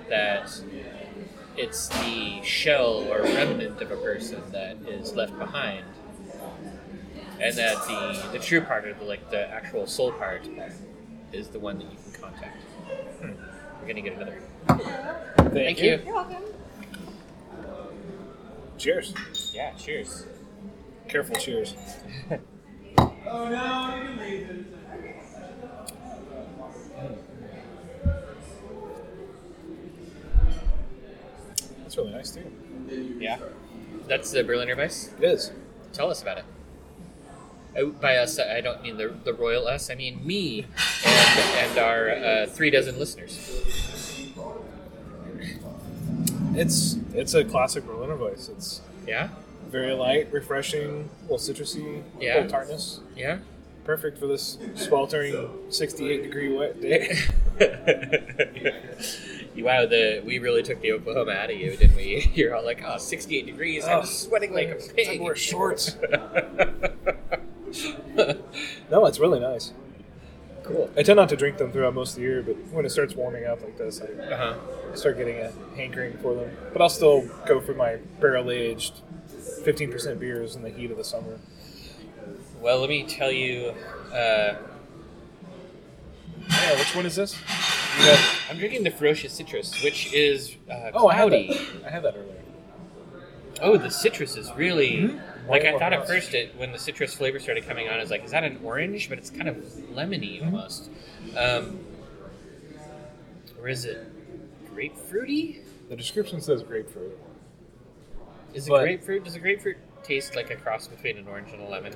that 0.10 0.62
it's 1.58 1.88
the 1.88 2.42
shell 2.44 3.12
or 3.12 3.24
remnant 3.24 3.82
of 3.82 3.92
a 3.92 3.98
person 3.98 4.42
that 4.52 4.78
is 4.88 5.14
left 5.14 5.38
behind. 5.38 5.86
And 7.40 7.56
that 7.58 7.86
the, 7.88 8.30
the 8.32 8.40
true 8.40 8.62
part, 8.62 8.86
or 8.86 8.94
the 8.94 9.04
like 9.04 9.30
the 9.30 9.50
actual 9.50 9.88
soul 9.88 10.12
part, 10.14 10.48
is 11.34 11.50
the 11.50 11.60
one 11.60 11.80
that 11.80 11.92
you 11.92 11.98
can 12.12 12.22
contact. 12.22 12.62
Hmm. 13.22 13.32
We're 13.82 13.88
gonna 13.88 14.02
get 14.02 14.14
another. 14.14 14.42
Thank 15.52 15.82
you. 15.82 16.02
You're 16.06 16.14
welcome. 16.14 16.44
Cheers. 18.78 19.14
Yeah. 19.54 19.74
Cheers. 19.74 20.26
Careful. 21.08 21.36
Cheers. 21.36 21.76
That's 31.96 31.98
really 31.98 32.12
nice 32.12 32.32
too. 32.32 33.16
Yeah. 33.20 33.38
That's 34.08 34.30
the 34.32 34.44
Berliner 34.44 34.76
Weiss. 34.76 35.12
It 35.20 35.24
is. 35.26 35.52
Tell 35.94 36.10
us 36.12 36.22
about 36.22 36.40
it. 36.40 36.46
Uh, 37.80 37.86
By 37.86 38.18
us, 38.18 38.38
I 38.38 38.60
don't 38.62 38.82
mean 38.84 38.98
the, 38.98 39.14
the 39.24 39.34
royal 39.34 39.68
us. 39.68 39.90
I 39.90 39.96
mean 39.96 40.26
me 40.26 40.66
and, 41.06 41.70
and 41.70 41.78
our 41.80 42.10
uh, 42.10 42.48
three 42.48 42.70
dozen 42.70 43.00
listeners. 43.00 43.40
It's 46.54 46.98
it's 47.14 47.34
a 47.34 47.44
classic 47.46 47.86
Berliner 47.86 48.16
Weiss. 48.18 48.50
It's 48.50 48.82
Yeah. 49.08 49.30
very 49.70 49.94
light, 49.94 50.32
refreshing, 50.32 51.10
a 51.28 51.32
little 51.32 51.38
citrusy, 51.38 52.04
Yeah. 52.20 52.34
a 52.34 52.36
little 52.36 52.50
tartness. 52.52 53.00
Yeah. 53.16 53.40
Perfect 53.86 54.18
for 54.18 54.28
this 54.28 54.58
sweltering 54.76 55.48
68 55.70 56.24
degree 56.24 56.54
wet 56.56 56.82
day. 56.82 57.18
wow, 59.58 59.86
the 59.86 60.22
we 60.26 60.40
really 60.40 60.64
took 60.64 60.82
the 60.82 60.92
Oklahoma 60.94 61.32
out 61.32 61.50
of 61.52 61.58
you, 61.58 61.76
didn't 61.78 61.96
we? 61.96 62.30
You're 62.36 62.56
all 62.56 62.64
like, 62.66 62.84
oh, 62.86 62.98
68 62.98 63.46
degrees. 63.46 63.86
I'm 63.86 64.00
Oh, 64.00 64.04
sweating 64.04 64.54
like 64.54 64.68
a 64.70 64.76
I 64.76 64.88
pig. 64.96 65.22
wear 65.22 65.36
shorts. 65.36 65.96
No, 68.90 69.06
it's 69.06 69.20
really 69.20 69.40
nice. 69.40 69.74
cool. 70.64 70.90
I 70.96 71.04
tend 71.04 71.18
not 71.18 71.28
to 71.30 71.36
drink 71.36 71.58
them 71.58 71.72
throughout 71.72 71.94
most 71.94 72.12
of 72.12 72.16
the 72.18 72.22
year, 72.22 72.42
but 72.42 72.56
when 72.72 72.86
it 72.86 72.90
starts 72.90 73.14
warming 73.16 73.46
up 73.46 73.62
like 73.62 73.78
this, 73.78 74.02
I 74.02 74.06
Uh 74.32 74.38
huh. 74.38 74.96
start 74.96 75.18
getting 75.18 75.38
a 75.40 75.52
hankering 75.76 76.18
for 76.22 76.34
them. 76.36 76.50
But 76.72 76.82
I'll 76.82 76.90
still 76.90 77.28
go 77.46 77.60
for 77.60 77.74
my 77.74 77.98
barrel 78.22 78.50
aged 78.52 79.02
15% 79.64 80.20
beers 80.20 80.56
in 80.56 80.62
the 80.62 80.70
heat 80.70 80.92
of 80.92 80.98
the 80.98 81.04
summer. 81.04 81.40
Well, 82.62 82.80
let 82.80 82.90
me 82.90 83.04
tell 83.04 83.32
you, 83.32 83.74
uh, 84.14 84.56
Yeah, 86.50 86.80
which 86.80 86.96
one 86.96 87.06
is 87.06 87.16
this? 87.16 87.36
I'm 88.50 88.58
drinking 88.58 88.84
the 88.84 88.92
Ferocious 88.92 89.34
Citrus, 89.34 89.84
which 89.84 90.14
is 90.14 90.56
uh, 90.70 90.92
oh, 90.94 91.08
I 91.08 91.16
had 91.16 91.30
cloudy. 91.30 91.60
I 91.86 91.90
had 91.90 92.04
that 92.04 92.16
earlier. 92.16 92.42
Oh, 93.62 93.78
the 93.78 93.90
citrus 93.90 94.36
is 94.36 94.52
really 94.56 94.92
Mhm. 94.98 95.48
like 95.48 95.64
I 95.64 95.78
thought 95.80 95.94
at 95.94 96.06
first. 96.08 96.34
It 96.34 96.54
when 96.58 96.72
the 96.72 96.78
citrus 96.80 97.14
flavor 97.14 97.40
started 97.40 97.66
coming 97.66 97.88
on, 97.88 97.96
I 97.96 98.02
was 98.02 98.12
like, 98.12 98.24
"Is 98.26 98.32
that 98.32 98.44
an 98.44 98.60
orange?" 98.64 99.08
But 99.10 99.18
it's 99.18 99.30
kind 99.30 99.48
of 99.48 99.56
lemony 99.94 100.42
Mm-hmm. 100.42 100.46
almost. 100.56 100.90
Um, 101.38 101.80
or 103.62 103.70
is 103.70 103.86
it 103.86 104.06
grapefruity? 104.74 105.62
The 105.90 105.96
description 105.96 106.42
says 106.42 106.64
grapefruit. 106.64 107.18
Is 108.54 108.68
it 108.68 108.70
But- 108.72 108.82
grapefruit? 108.84 109.24
Does 109.24 109.36
a 109.36 109.40
grapefruit 109.40 109.78
taste 110.04 110.36
like 110.36 110.50
a 110.52 110.56
cross 110.56 110.88
between 110.88 111.18
an 111.18 111.28
orange 111.28 111.52
and 111.54 111.62
a 111.62 111.66
lemon? 111.66 111.94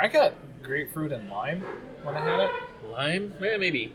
I 0.00 0.08
got 0.08 0.32
grapefruit 0.62 1.12
and 1.12 1.28
lime 1.30 1.60
when 2.02 2.14
I 2.16 2.20
had 2.20 2.40
it. 2.40 2.50
Lime? 2.90 3.34
Yeah, 3.40 3.56
maybe. 3.58 3.92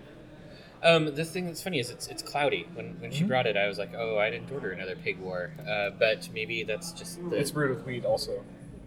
Um, 0.84 1.16
the 1.16 1.24
thing 1.26 1.46
that's 1.46 1.64
funny 1.64 1.80
is 1.80 1.90
it's 1.90 2.08
it's 2.08 2.22
cloudy. 2.22 2.68
When 2.74 3.00
when 3.00 3.12
she 3.12 3.24
Mhm. 3.24 3.28
brought 3.30 3.48
it, 3.48 3.56
I 3.56 3.68
was 3.68 3.78
like, 3.78 3.94
"Oh, 3.96 4.18
I 4.18 4.30
didn't 4.30 4.52
order 4.52 4.72
another 4.72 4.96
pig 4.96 5.18
war." 5.20 5.54
Uh, 5.68 5.92
but 5.98 6.28
maybe 6.34 6.64
that's 6.64 6.92
just 6.92 7.20
the 7.30 7.38
It's 7.38 7.52
brewed 7.52 7.70
with 7.76 7.86
wheat 7.86 8.06
also. 8.06 8.44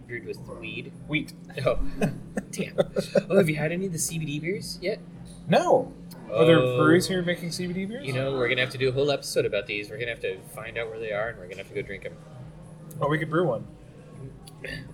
brewed 0.06 0.24
with 0.26 0.38
weed. 0.60 0.92
Wheat. 1.08 1.32
Oh, 1.66 1.78
damn. 2.52 2.74
Oh, 3.28 3.36
have 3.38 3.48
you 3.48 3.56
had 3.56 3.72
any 3.72 3.86
of 3.86 3.92
the 3.92 3.98
CBD 3.98 4.38
beers 4.40 4.78
yet? 4.80 5.00
No. 5.48 5.92
Are 6.32 6.44
there 6.44 6.58
Oh. 6.58 6.76
breweries 6.76 7.08
here 7.08 7.22
making 7.22 7.50
CBD 7.50 7.86
beers? 7.86 8.06
You 8.06 8.12
know, 8.12 8.32
we're 8.34 8.48
gonna 8.48 8.60
have 8.60 8.70
to 8.70 8.78
do 8.78 8.88
a 8.88 8.92
whole 8.92 9.10
episode 9.10 9.46
about 9.46 9.66
these. 9.66 9.90
We're 9.90 9.98
gonna 9.98 10.10
have 10.12 10.20
to 10.20 10.38
find 10.54 10.76
out 10.78 10.90
where 10.90 10.98
they 11.00 11.10
are, 11.12 11.30
and 11.30 11.38
we're 11.38 11.46
gonna 11.46 11.58
have 11.58 11.68
to 11.68 11.74
go 11.74 11.82
drink 11.82 12.02
them, 12.04 12.12
Oh, 13.00 13.08
we 13.08 13.18
could 13.18 13.30
brew 13.30 13.46
one. 13.48 13.66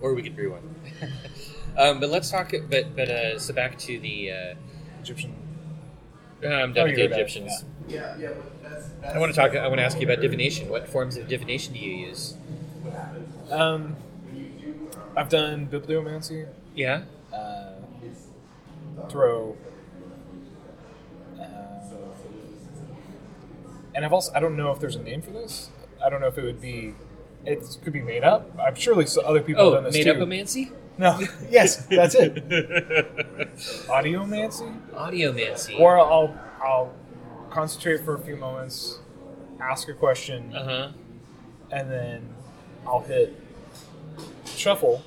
or 0.01 0.13
we 0.13 0.23
could 0.23 0.35
brew 0.35 0.51
one. 0.51 0.75
um, 1.77 1.99
but 1.99 2.09
let's 2.09 2.29
talk. 2.31 2.51
But 2.69 2.95
but 2.95 3.09
uh, 3.09 3.37
so 3.39 3.53
back 3.53 3.77
to 3.79 3.99
the. 3.99 4.31
Uh, 4.31 4.55
Egyptian. 5.01 5.33
I'm 6.45 6.71
Oh, 6.71 6.73
done 6.73 6.85
with 6.87 6.95
the 6.95 7.01
you're 7.01 7.09
right, 7.09 7.19
Egyptians. 7.19 7.65
I 9.13 9.17
want 9.19 9.33
to 9.33 9.39
talk. 9.39 9.55
I 9.55 9.67
want 9.67 9.79
to 9.79 9.83
ask 9.83 9.99
you 9.99 10.05
about 10.07 10.21
divination. 10.21 10.69
What 10.69 10.87
forms 10.87 11.17
of 11.17 11.27
divination 11.27 11.73
do 11.73 11.79
you 11.79 12.07
use? 12.07 12.35
Um, 13.51 13.95
I've 15.15 15.29
done 15.29 15.67
bibliomancy, 15.67 16.47
Yeah. 16.75 17.03
uh, 17.31 17.73
throw, 19.09 19.55
uh, 21.39 21.43
and 23.93 24.05
I've 24.05 24.13
also 24.13 24.31
I 24.33 24.39
don't 24.39 24.55
know 24.57 24.71
if 24.71 24.79
there's 24.79 24.95
a 24.95 25.03
name 25.03 25.21
for 25.21 25.31
this. 25.31 25.69
I 26.03 26.09
don't 26.09 26.21
know 26.21 26.27
if 26.27 26.37
it 26.37 26.43
would 26.43 26.61
be. 26.61 26.95
It 27.45 27.77
could 27.83 27.93
be 27.93 28.01
made 28.01 28.23
up. 28.23 28.49
I'm 28.59 28.75
surely 28.75 29.05
so 29.05 29.21
other 29.21 29.41
people 29.41 29.63
have 29.65 29.73
Oh, 29.73 29.75
done 29.75 29.83
this 29.83 29.93
made 29.93 30.05
too. 30.05 30.11
up 30.11 30.17
amancy. 30.27 30.71
No, 30.97 31.19
yes, 31.49 31.85
that's 31.87 32.15
it. 32.15 32.35
Audiomancy, 33.87 34.79
Audiomancy. 34.91 35.79
or 35.79 35.99
I'll 35.99 36.35
I'll 36.63 36.93
concentrate 37.49 38.03
for 38.05 38.15
a 38.15 38.19
few 38.19 38.35
moments, 38.35 38.99
ask 39.59 39.87
a 39.89 39.93
question, 39.93 40.55
uh 40.55 40.63
huh. 40.65 40.91
and 41.71 41.89
then 41.91 42.29
I'll 42.85 43.01
hit 43.01 43.33
shuffle 44.45 45.03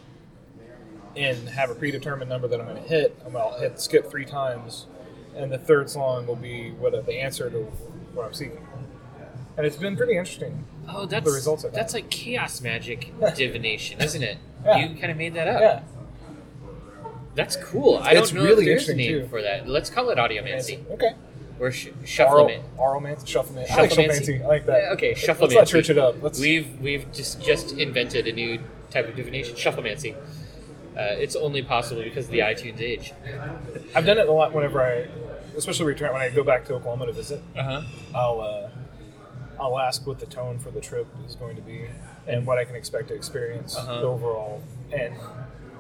and 1.16 1.48
have 1.48 1.70
a 1.70 1.74
predetermined 1.74 2.28
number 2.28 2.46
that 2.48 2.60
I'm 2.60 2.66
going 2.66 2.82
to 2.82 2.88
hit. 2.88 3.16
and 3.24 3.36
I'll 3.36 3.58
hit 3.58 3.80
skip 3.80 4.10
three 4.10 4.24
times, 4.26 4.86
and 5.34 5.50
the 5.50 5.58
third 5.58 5.88
song 5.88 6.26
will 6.26 6.36
be 6.36 6.72
what 6.72 7.06
the 7.06 7.14
answer 7.20 7.48
to 7.48 7.58
what 8.12 8.26
I'm 8.26 8.34
seeking. 8.34 8.66
And 9.56 9.64
it's 9.64 9.76
been 9.76 9.96
pretty 9.96 10.12
interesting. 10.18 10.66
Oh, 10.86 11.06
that's 11.06 11.24
The 11.24 11.32
results 11.32 11.64
of 11.64 11.72
that. 11.72 11.78
that's 11.78 11.94
like 11.94 12.10
chaos 12.10 12.60
magic 12.60 13.10
divination, 13.36 14.00
isn't 14.02 14.22
it? 14.22 14.36
Yeah. 14.66 14.76
You 14.86 14.96
kind 14.96 15.10
of 15.12 15.16
made 15.16 15.34
that 15.34 15.48
up. 15.48 15.60
Yeah, 15.60 15.80
That's 17.34 17.56
cool. 17.56 17.98
I 18.02 18.12
It's 18.12 18.30
don't 18.30 18.38
know 18.40 18.44
really 18.48 18.64
if 18.64 18.78
there's 18.86 18.88
a 18.88 18.94
name 18.94 19.20
too. 19.22 19.26
for 19.28 19.42
that. 19.42 19.68
Let's 19.68 19.90
call 19.90 20.08
it 20.10 20.18
audiomancy 20.18 20.88
Okay. 20.92 21.12
or 21.60 21.70
sh- 21.70 21.88
Oral, 21.88 22.04
shuffleman. 22.04 22.62
oralmancy, 22.78 23.24
shufflemancy. 23.26 23.70
I 23.70 23.76
like 23.82 23.90
Shufflemancy. 23.90 24.40
shufflemancy. 24.40 24.44
I 24.44 24.46
like 24.46 24.66
that. 24.66 24.82
Yeah, 24.82 24.92
okay, 24.92 25.14
Let's 25.14 25.54
not 25.54 25.66
church 25.66 25.90
it 25.90 25.98
up. 25.98 26.22
Let's. 26.22 26.40
We've 26.40 26.80
we've 26.80 27.10
just 27.12 27.42
just 27.42 27.72
invented 27.78 28.26
a 28.26 28.32
new 28.32 28.58
type 28.90 29.08
of 29.08 29.16
divination, 29.16 29.54
shufflemancy. 29.54 30.14
Uh, 30.96 31.12
it's 31.18 31.36
only 31.36 31.62
possible 31.62 32.02
because 32.02 32.24
of 32.24 32.30
the 32.30 32.38
iTunes 32.38 32.80
age. 32.80 33.12
I've 33.94 34.06
done 34.06 34.16
it 34.16 34.28
a 34.28 34.32
lot 34.32 34.54
whenever 34.54 34.80
I, 34.82 35.06
especially 35.54 35.84
return 35.84 36.10
when 36.14 36.22
I 36.22 36.30
go 36.30 36.42
back 36.42 36.64
to 36.66 36.74
Oklahoma 36.74 37.04
to 37.06 37.12
visit. 37.12 37.42
Uh 37.54 37.62
huh. 37.62 37.82
I'll 38.14 38.40
uh, 38.40 38.65
I'll 39.60 39.78
ask 39.78 40.06
what 40.06 40.18
the 40.18 40.26
tone 40.26 40.58
for 40.58 40.70
the 40.70 40.80
trip 40.80 41.06
is 41.26 41.34
going 41.34 41.56
to 41.56 41.62
be 41.62 41.86
and 42.26 42.46
what 42.46 42.58
I 42.58 42.64
can 42.64 42.74
expect 42.76 43.08
to 43.08 43.14
experience 43.14 43.76
Uh-huh. 43.76 44.00
overall, 44.02 44.62
and 44.92 45.14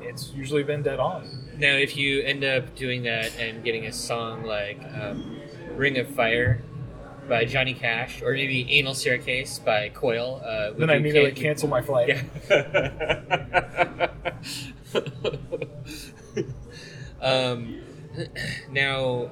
it's 0.00 0.32
usually 0.34 0.62
been 0.62 0.82
dead 0.82 0.98
on. 1.00 1.28
Now, 1.58 1.74
if 1.74 1.96
you 1.96 2.22
end 2.22 2.44
up 2.44 2.74
doing 2.76 3.02
that 3.04 3.36
and 3.38 3.64
getting 3.64 3.86
a 3.86 3.92
song 3.92 4.44
like 4.44 4.80
um, 5.00 5.40
"Ring 5.74 5.98
of 5.98 6.08
Fire," 6.08 6.62
by 7.28 7.44
Johnny 7.44 7.74
Cash, 7.74 8.22
or 8.22 8.32
maybe 8.34 8.70
Anal 8.78 8.94
Staircase 8.94 9.58
by 9.58 9.88
Coil. 9.88 10.40
Uh, 10.44 10.70
Then 10.78 10.90
I 10.90 10.94
immediately 10.94 11.32
ca- 11.32 11.40
cancel 11.42 11.68
my 11.68 11.82
flight. 11.82 12.08
Yeah. 12.50 14.08
um, 17.20 17.80
now, 18.70 19.30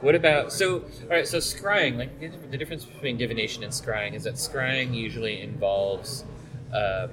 what 0.00 0.14
about 0.14 0.52
so? 0.52 0.80
All 1.02 1.08
right, 1.10 1.26
so 1.26 1.38
scrying. 1.38 1.96
Like 1.96 2.50
the 2.50 2.56
difference 2.56 2.84
between 2.84 3.16
divination 3.16 3.62
and 3.62 3.72
scrying 3.72 4.14
is 4.14 4.24
that 4.24 4.34
scrying 4.34 4.94
usually 4.94 5.40
involves. 5.40 6.24
Uh, 6.72 7.08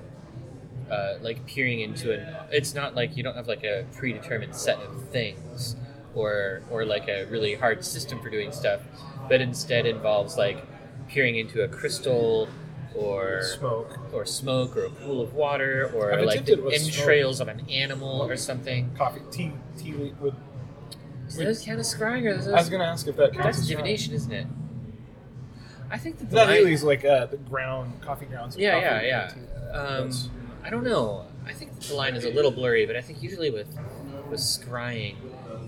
uh, 0.92 1.18
like 1.22 1.46
peering 1.46 1.82
into 1.82 2.14
an 2.14 2.26
it's 2.50 2.74
not 2.74 2.96
like 2.96 3.18
you 3.18 3.22
don't 3.24 3.36
have 3.36 3.48
like 3.50 3.66
a 3.66 3.86
predetermined 3.94 4.56
set 4.56 4.78
of 4.80 5.02
things 5.10 5.76
or 6.16 6.62
or 6.72 6.86
like 6.86 7.10
a 7.10 7.26
really 7.26 7.56
hard 7.56 7.84
system 7.84 8.22
for 8.22 8.30
doing 8.30 8.54
stuff 8.54 8.80
but 9.28 9.42
instead 9.42 9.86
involves 9.86 10.38
like 10.38 10.66
peering 11.10 11.36
into 11.36 11.62
a 11.62 11.68
crystal 11.68 12.48
or 12.96 13.42
Smoke. 13.44 14.00
or 14.14 14.26
smoke 14.26 14.78
or 14.78 14.86
a 14.86 14.90
pool 14.90 15.20
of 15.22 15.34
water 15.34 15.92
or 15.94 16.14
I've 16.14 16.24
like 16.24 16.46
the 16.46 16.56
with 16.56 16.74
smoke. 16.82 17.00
entrails 17.00 17.42
of 17.42 17.50
an 17.50 17.70
animal 17.70 18.22
or 18.22 18.38
something 18.38 18.90
Coffee, 18.98 19.20
tea, 19.30 19.52
tea 19.78 19.92
leaf 19.92 20.14
those 21.36 21.64
kind 21.66 21.80
of 21.80 21.86
scrying 21.86 22.26
or 22.26 22.36
those, 22.36 22.48
I 22.48 22.52
was 22.54 22.70
gonna 22.70 22.84
ask 22.86 23.08
if 23.08 23.16
that 23.18 23.34
counts 23.34 23.46
that's 23.46 23.60
as 23.60 23.68
divination 23.68 24.14
isn't 24.14 24.32
it 24.32 24.48
I 25.90 25.98
think 25.98 26.18
that 26.20 26.30
the 26.30 26.36
line- 26.36 26.50
really. 26.50 26.74
Is 26.74 26.84
like 26.84 27.06
uh, 27.06 27.28
the 27.28 27.38
ground 27.38 28.02
coffee 28.02 28.26
grounds. 28.26 28.58
Yeah, 28.58 28.74
coffee 28.74 29.06
yeah, 29.08 29.32
yeah. 29.72 29.72
Um, 29.72 30.12
I 30.64 30.70
don't 30.70 30.84
know. 30.84 31.26
I 31.46 31.54
think 31.54 31.80
the 31.80 31.94
line 31.96 32.16
is 32.16 32.26
a 32.26 32.30
little 32.30 32.52
blurry, 32.52 32.86
but 32.86 32.98
I 32.98 33.02
think 33.02 33.24
usually 33.24 33.50
with 33.50 33.68
with 34.30 34.42
scrying, 34.42 35.16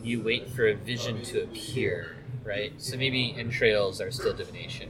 you 0.03 0.21
wait 0.21 0.49
for 0.49 0.67
a 0.67 0.73
vision 0.75 1.21
to 1.23 1.43
appear, 1.43 2.17
right? 2.43 2.73
So 2.81 2.97
maybe 2.97 3.33
entrails 3.37 4.01
are 4.01 4.11
still 4.11 4.33
divination, 4.33 4.89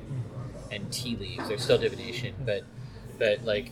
and 0.72 0.92
tea 0.92 1.16
leaves 1.16 1.52
are 1.52 1.60
still 1.60 1.78
divination, 1.78 2.34
but 2.44 2.64
but 3.20 3.46
like 3.46 3.66
you 3.68 3.72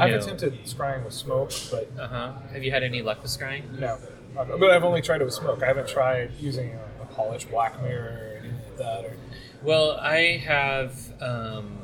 I've 0.00 0.10
know, 0.10 0.16
attempted 0.18 0.64
scrying 0.64 1.04
with 1.04 1.14
smoke, 1.14 1.52
but 1.70 1.88
Uh 1.96 2.08
huh. 2.08 2.32
Have 2.52 2.64
you 2.64 2.72
had 2.72 2.82
any 2.82 3.02
luck 3.02 3.22
with 3.22 3.30
scrying? 3.30 3.78
no. 3.78 3.98
But 4.34 4.70
I've 4.70 4.84
only 4.84 5.02
tried 5.02 5.20
it 5.20 5.24
with 5.24 5.34
smoke. 5.34 5.62
I 5.62 5.66
haven't 5.66 5.88
tried 5.88 6.32
using 6.40 6.74
a, 6.74 7.02
a 7.02 7.06
polished 7.06 7.50
black 7.50 7.80
mirror 7.82 8.32
or 8.34 8.38
anything 8.38 8.54
like 8.64 8.76
that. 8.78 9.04
Or 9.04 9.16
Well, 9.62 9.92
I 9.92 10.38
have. 10.38 11.12
Um, 11.22 11.78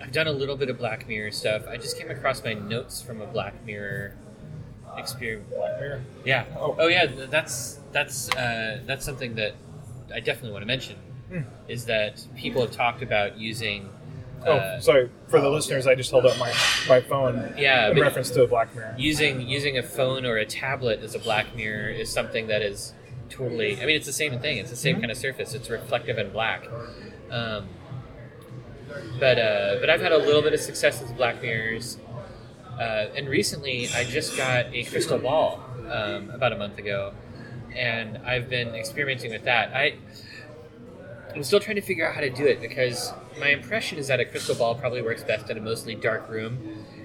I've 0.00 0.12
done 0.12 0.26
a 0.26 0.32
little 0.32 0.56
bit 0.56 0.68
of 0.68 0.78
Black 0.78 1.06
Mirror 1.06 1.30
stuff. 1.30 1.66
I 1.68 1.76
just 1.76 1.96
came 1.98 2.10
across 2.10 2.42
my 2.42 2.54
notes 2.54 3.00
from 3.00 3.20
a 3.20 3.26
Black 3.26 3.64
Mirror 3.64 4.16
experience. 4.98 5.48
black 5.54 5.80
mirror. 5.80 6.02
Yeah. 6.24 6.44
Oh. 6.58 6.76
Oh, 6.78 6.88
yeah. 6.88 7.06
That's 7.06 7.78
that's 7.92 8.30
uh, 8.30 8.80
that's 8.86 9.04
something 9.04 9.36
that 9.36 9.54
I 10.12 10.20
definitely 10.20 10.52
want 10.52 10.62
to 10.62 10.66
mention. 10.66 10.96
Hmm. 11.30 11.40
Is 11.68 11.86
that 11.86 12.22
people 12.36 12.60
have 12.62 12.72
talked 12.72 13.02
about 13.02 13.38
using. 13.38 13.88
Oh, 14.46 14.52
Uh, 14.58 14.80
sorry 14.80 15.10
for 15.28 15.40
the 15.40 15.48
listeners. 15.48 15.86
I 15.86 15.94
just 15.94 16.10
held 16.10 16.26
up 16.26 16.36
my 16.38 16.52
my 16.88 17.00
phone 17.00 17.54
Yeah, 17.56 17.90
in 17.90 18.00
reference 18.00 18.30
to 18.30 18.42
a 18.42 18.46
black 18.46 18.74
mirror. 18.74 18.94
using 18.96 19.40
using 19.40 19.78
a 19.78 19.82
phone 19.82 20.26
or 20.26 20.36
a 20.36 20.44
tablet 20.46 21.00
as 21.02 21.14
a 21.14 21.18
black 21.18 21.54
mirror 21.54 21.88
is 21.88 22.10
something 22.10 22.46
that 22.48 22.62
is 22.62 22.92
totally 23.30 23.80
i 23.80 23.86
mean 23.86 23.96
it's 23.96 24.04
the 24.06 24.12
same 24.12 24.38
thing 24.40 24.58
it's 24.58 24.68
the 24.70 24.76
same 24.76 24.96
Mhm. 24.96 25.00
kind 25.00 25.10
of 25.10 25.16
surface 25.16 25.54
it's 25.54 25.70
reflective 25.70 26.18
and 26.18 26.32
black 26.34 26.68
um, 27.30 27.66
but 29.18 29.38
uh, 29.38 29.76
but 29.80 29.88
i've 29.90 30.00
had 30.02 30.12
a 30.12 30.18
little 30.18 30.42
bit 30.42 30.52
of 30.52 30.60
success 30.60 31.00
with 31.00 31.16
black 31.16 31.40
mirrors 31.40 31.98
uh, 32.78 33.06
and 33.16 33.28
recently 33.28 33.88
i 33.94 34.04
just 34.04 34.36
got 34.36 34.66
a 34.74 34.82
crystal 34.84 35.18
ball 35.18 35.62
um, 35.90 36.30
about 36.30 36.52
a 36.52 36.56
month 36.56 36.78
ago 36.78 37.12
and 37.74 38.18
i've 38.26 38.48
been 38.50 38.74
experimenting 38.74 39.30
with 39.30 39.44
that 39.44 39.74
i 39.74 39.94
i'm 41.34 41.42
still 41.42 41.60
trying 41.60 41.76
to 41.76 41.82
figure 41.82 42.06
out 42.06 42.14
how 42.14 42.20
to 42.20 42.30
do 42.30 42.46
it 42.46 42.60
because 42.60 43.14
my 43.38 43.48
impression 43.48 43.98
is 43.98 44.08
that 44.08 44.20
a 44.20 44.24
crystal 44.24 44.54
ball 44.54 44.74
probably 44.74 45.02
works 45.02 45.24
best 45.24 45.48
in 45.50 45.56
a 45.56 45.60
mostly 45.60 45.94
dark 45.94 46.28
room 46.28 46.58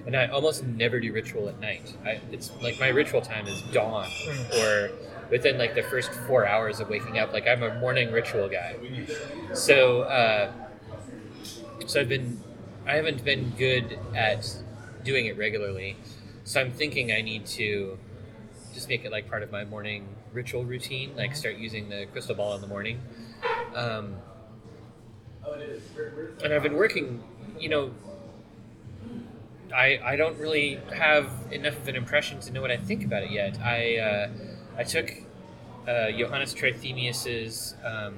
and 0.06 0.16
I 0.16 0.26
almost 0.28 0.64
never 0.64 1.00
do 1.00 1.12
ritual 1.12 1.50
at 1.50 1.60
night. 1.60 1.94
I, 2.02 2.20
it's 2.32 2.50
like 2.62 2.80
my 2.80 2.88
ritual 2.88 3.20
time 3.20 3.46
is 3.46 3.60
dawn 3.60 4.08
or 4.58 4.90
within 5.30 5.58
like 5.58 5.74
the 5.74 5.82
first 5.82 6.10
four 6.26 6.46
hours 6.46 6.80
of 6.80 6.88
waking 6.88 7.18
up. 7.18 7.34
Like 7.34 7.46
I'm 7.46 7.62
a 7.62 7.74
morning 7.74 8.10
ritual 8.10 8.48
guy. 8.48 8.76
So, 9.52 10.02
uh, 10.02 10.50
so 11.86 12.00
I've 12.00 12.08
been, 12.08 12.40
I 12.86 12.94
haven't 12.94 13.22
been 13.24 13.50
good 13.50 13.98
at 14.14 14.50
doing 15.04 15.26
it 15.26 15.36
regularly. 15.36 15.96
So 16.44 16.60
I'm 16.60 16.72
thinking 16.72 17.12
I 17.12 17.20
need 17.20 17.44
to 17.46 17.98
just 18.72 18.88
make 18.88 19.04
it 19.04 19.12
like 19.12 19.28
part 19.28 19.42
of 19.42 19.52
my 19.52 19.64
morning 19.64 20.08
ritual 20.32 20.64
routine. 20.64 21.14
Like 21.16 21.36
start 21.36 21.56
using 21.56 21.90
the 21.90 22.06
crystal 22.12 22.34
ball 22.34 22.54
in 22.54 22.62
the 22.62 22.66
morning. 22.66 23.00
Um, 23.74 24.16
and 26.42 26.52
I've 26.52 26.62
been 26.62 26.74
working, 26.76 27.22
you 27.58 27.68
know, 27.68 27.90
I, 29.74 30.00
I 30.02 30.16
don't 30.16 30.38
really 30.38 30.80
have 30.94 31.30
enough 31.50 31.76
of 31.76 31.88
an 31.88 31.96
impression 31.96 32.40
to 32.40 32.52
know 32.52 32.62
what 32.62 32.70
I 32.70 32.76
think 32.76 33.04
about 33.04 33.22
it 33.24 33.30
yet. 33.30 33.58
I 33.60 33.96
uh, 33.98 34.28
I 34.78 34.84
took 34.84 35.12
uh, 35.86 36.10
Johannes 36.12 36.54
Trithemius's 36.54 37.74
um, 37.84 38.14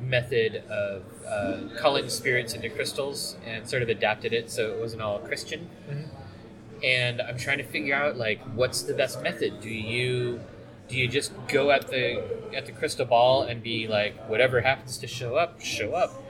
method 0.00 0.56
of 0.68 1.02
uh, 1.26 1.60
culling 1.78 2.08
spirits 2.08 2.54
into 2.54 2.68
crystals 2.68 3.36
and 3.46 3.68
sort 3.68 3.82
of 3.82 3.88
adapted 3.88 4.32
it 4.32 4.50
so 4.50 4.72
it 4.72 4.80
wasn't 4.80 5.02
all 5.02 5.18
Christian. 5.20 5.68
Mhm. 5.88 6.08
And 6.84 7.22
I'm 7.22 7.38
trying 7.38 7.58
to 7.58 7.64
figure 7.64 7.94
out 7.94 8.16
like 8.16 8.40
what's 8.54 8.82
the 8.82 8.94
best 8.94 9.22
method. 9.22 9.60
Do 9.60 9.70
you 9.70 10.40
do 10.88 10.96
you 10.96 11.08
just 11.08 11.32
go 11.48 11.70
at 11.70 11.88
the 11.88 12.22
at 12.54 12.66
the 12.66 12.72
crystal 12.72 13.06
ball 13.06 13.42
and 13.42 13.62
be 13.62 13.88
like 13.88 14.16
whatever 14.28 14.60
happens 14.60 14.98
to 14.98 15.06
show 15.06 15.36
up, 15.36 15.60
show 15.60 15.94
up? 15.94 16.24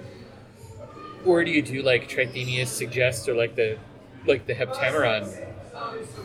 or 1.24 1.44
do 1.44 1.50
you 1.50 1.62
do 1.62 1.82
like 1.82 2.08
Trithemius 2.08 2.68
suggests, 2.68 3.28
or 3.28 3.34
like 3.34 3.54
the 3.56 3.78
like 4.26 4.46
the 4.46 4.54
Heptameron, 4.54 5.26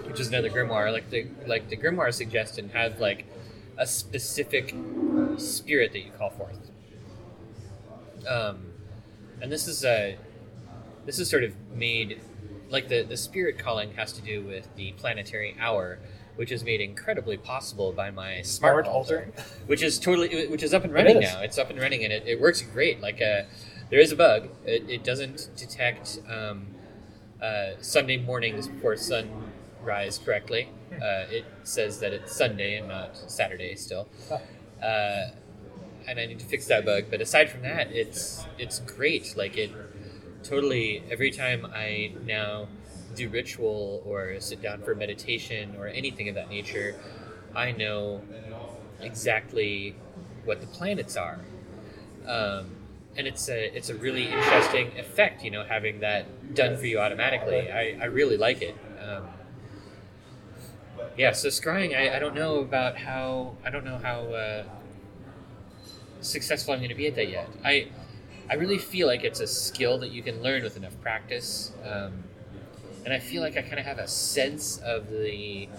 which 0.07 0.19
is 0.19 0.27
another 0.27 0.49
grimoire, 0.49 0.91
like 0.91 1.09
the 1.09 1.27
like 1.47 1.69
the 1.69 1.77
grimoire 1.77 2.13
suggests, 2.13 2.57
and 2.57 2.71
have 2.71 2.99
like 2.99 3.25
a 3.77 3.85
specific 3.85 4.75
spirit 5.37 5.93
that 5.93 5.99
you 5.99 6.11
call 6.11 6.29
forth. 6.29 6.71
Um, 8.27 8.73
and 9.41 9.51
this 9.51 9.67
is 9.67 9.85
a 9.85 10.17
this 11.05 11.19
is 11.19 11.29
sort 11.29 11.43
of 11.43 11.53
made 11.73 12.21
like 12.69 12.89
the 12.89 13.03
the 13.03 13.17
spirit 13.17 13.57
calling 13.57 13.93
has 13.93 14.11
to 14.13 14.21
do 14.21 14.43
with 14.43 14.67
the 14.75 14.91
planetary 14.93 15.55
hour. 15.59 15.99
Which 16.39 16.53
is 16.53 16.63
made 16.63 16.79
incredibly 16.79 17.35
possible 17.35 17.91
by 17.91 18.11
my 18.11 18.41
smart, 18.43 18.85
Smart 18.85 18.87
altar, 18.87 19.25
altar. 19.35 19.43
which 19.67 19.83
is 19.83 19.99
totally, 19.99 20.47
which 20.47 20.63
is 20.63 20.73
up 20.73 20.85
and 20.85 20.93
running 20.93 21.21
is. 21.21 21.33
now. 21.33 21.41
It's 21.41 21.57
up 21.57 21.69
and 21.69 21.77
running, 21.77 22.05
and 22.05 22.13
it, 22.13 22.23
it 22.25 22.39
works 22.39 22.61
great. 22.61 23.01
Like, 23.01 23.21
uh, 23.21 23.41
there 23.89 23.99
is 23.99 24.13
a 24.13 24.15
bug. 24.15 24.47
It, 24.65 24.89
it 24.89 25.03
doesn't 25.03 25.49
detect 25.57 26.19
um, 26.29 26.67
uh, 27.41 27.71
Sunday 27.81 28.15
mornings 28.17 28.69
before 28.69 28.95
sunrise 28.95 30.17
correctly. 30.17 30.69
Uh, 30.93 31.25
it 31.29 31.43
says 31.63 31.99
that 31.99 32.13
it's 32.13 32.33
Sunday 32.33 32.77
and 32.77 32.87
not 32.87 33.17
Saturday 33.29 33.75
still. 33.75 34.07
Uh, 34.81 35.31
and 36.07 36.19
I 36.19 36.25
need 36.25 36.39
to 36.39 36.45
fix 36.45 36.67
that 36.67 36.85
bug. 36.85 37.05
But 37.11 37.19
aside 37.19 37.49
from 37.49 37.63
that, 37.63 37.91
it's 37.91 38.45
it's 38.57 38.79
great. 38.79 39.35
Like 39.35 39.57
it 39.57 39.71
totally 40.43 41.03
every 41.11 41.31
time 41.31 41.65
I 41.65 42.13
now 42.25 42.69
do 43.15 43.29
ritual 43.29 44.01
or 44.05 44.39
sit 44.39 44.61
down 44.61 44.81
for 44.81 44.95
meditation 44.95 45.75
or 45.77 45.87
anything 45.87 46.29
of 46.29 46.35
that 46.35 46.49
nature, 46.49 46.95
I 47.55 47.71
know 47.71 48.21
exactly 49.01 49.95
what 50.45 50.61
the 50.61 50.67
planets 50.67 51.17
are. 51.17 51.39
Um, 52.27 52.71
and 53.17 53.27
it's 53.27 53.49
a 53.49 53.75
it's 53.75 53.89
a 53.89 53.95
really 53.95 54.27
interesting 54.27 54.97
effect, 54.97 55.43
you 55.43 55.51
know, 55.51 55.63
having 55.63 55.99
that 56.01 56.55
done 56.55 56.77
for 56.77 56.85
you 56.85 56.99
automatically. 56.99 57.71
I, 57.71 57.97
I 57.99 58.05
really 58.05 58.37
like 58.37 58.61
it. 58.61 58.75
Um, 59.03 59.27
yeah, 61.17 61.33
so 61.33 61.49
scrying, 61.49 61.97
I, 61.97 62.15
I 62.15 62.19
don't 62.19 62.35
know 62.35 62.59
about 62.59 62.97
how 62.97 63.55
I 63.65 63.69
don't 63.69 63.83
know 63.83 63.97
how 63.97 64.21
uh, 64.33 64.63
successful 66.21 66.73
I'm 66.73 66.79
going 66.79 66.89
to 66.89 66.95
be 66.95 67.07
at 67.07 67.15
that 67.15 67.29
yet. 67.29 67.49
I 67.63 67.89
I 68.49 68.55
really 68.55 68.77
feel 68.77 69.07
like 69.07 69.23
it's 69.23 69.39
a 69.39 69.47
skill 69.47 69.97
that 69.99 70.11
you 70.11 70.23
can 70.23 70.41
learn 70.41 70.63
with 70.63 70.77
enough 70.77 70.99
practice, 71.01 71.71
um, 71.85 72.23
and 73.05 73.13
I 73.13 73.19
feel 73.19 73.41
like 73.41 73.57
I 73.57 73.61
kind 73.61 73.79
of 73.79 73.85
have 73.85 73.99
a 73.99 74.07
sense 74.07 74.77
of 74.77 75.09
the 75.09 75.69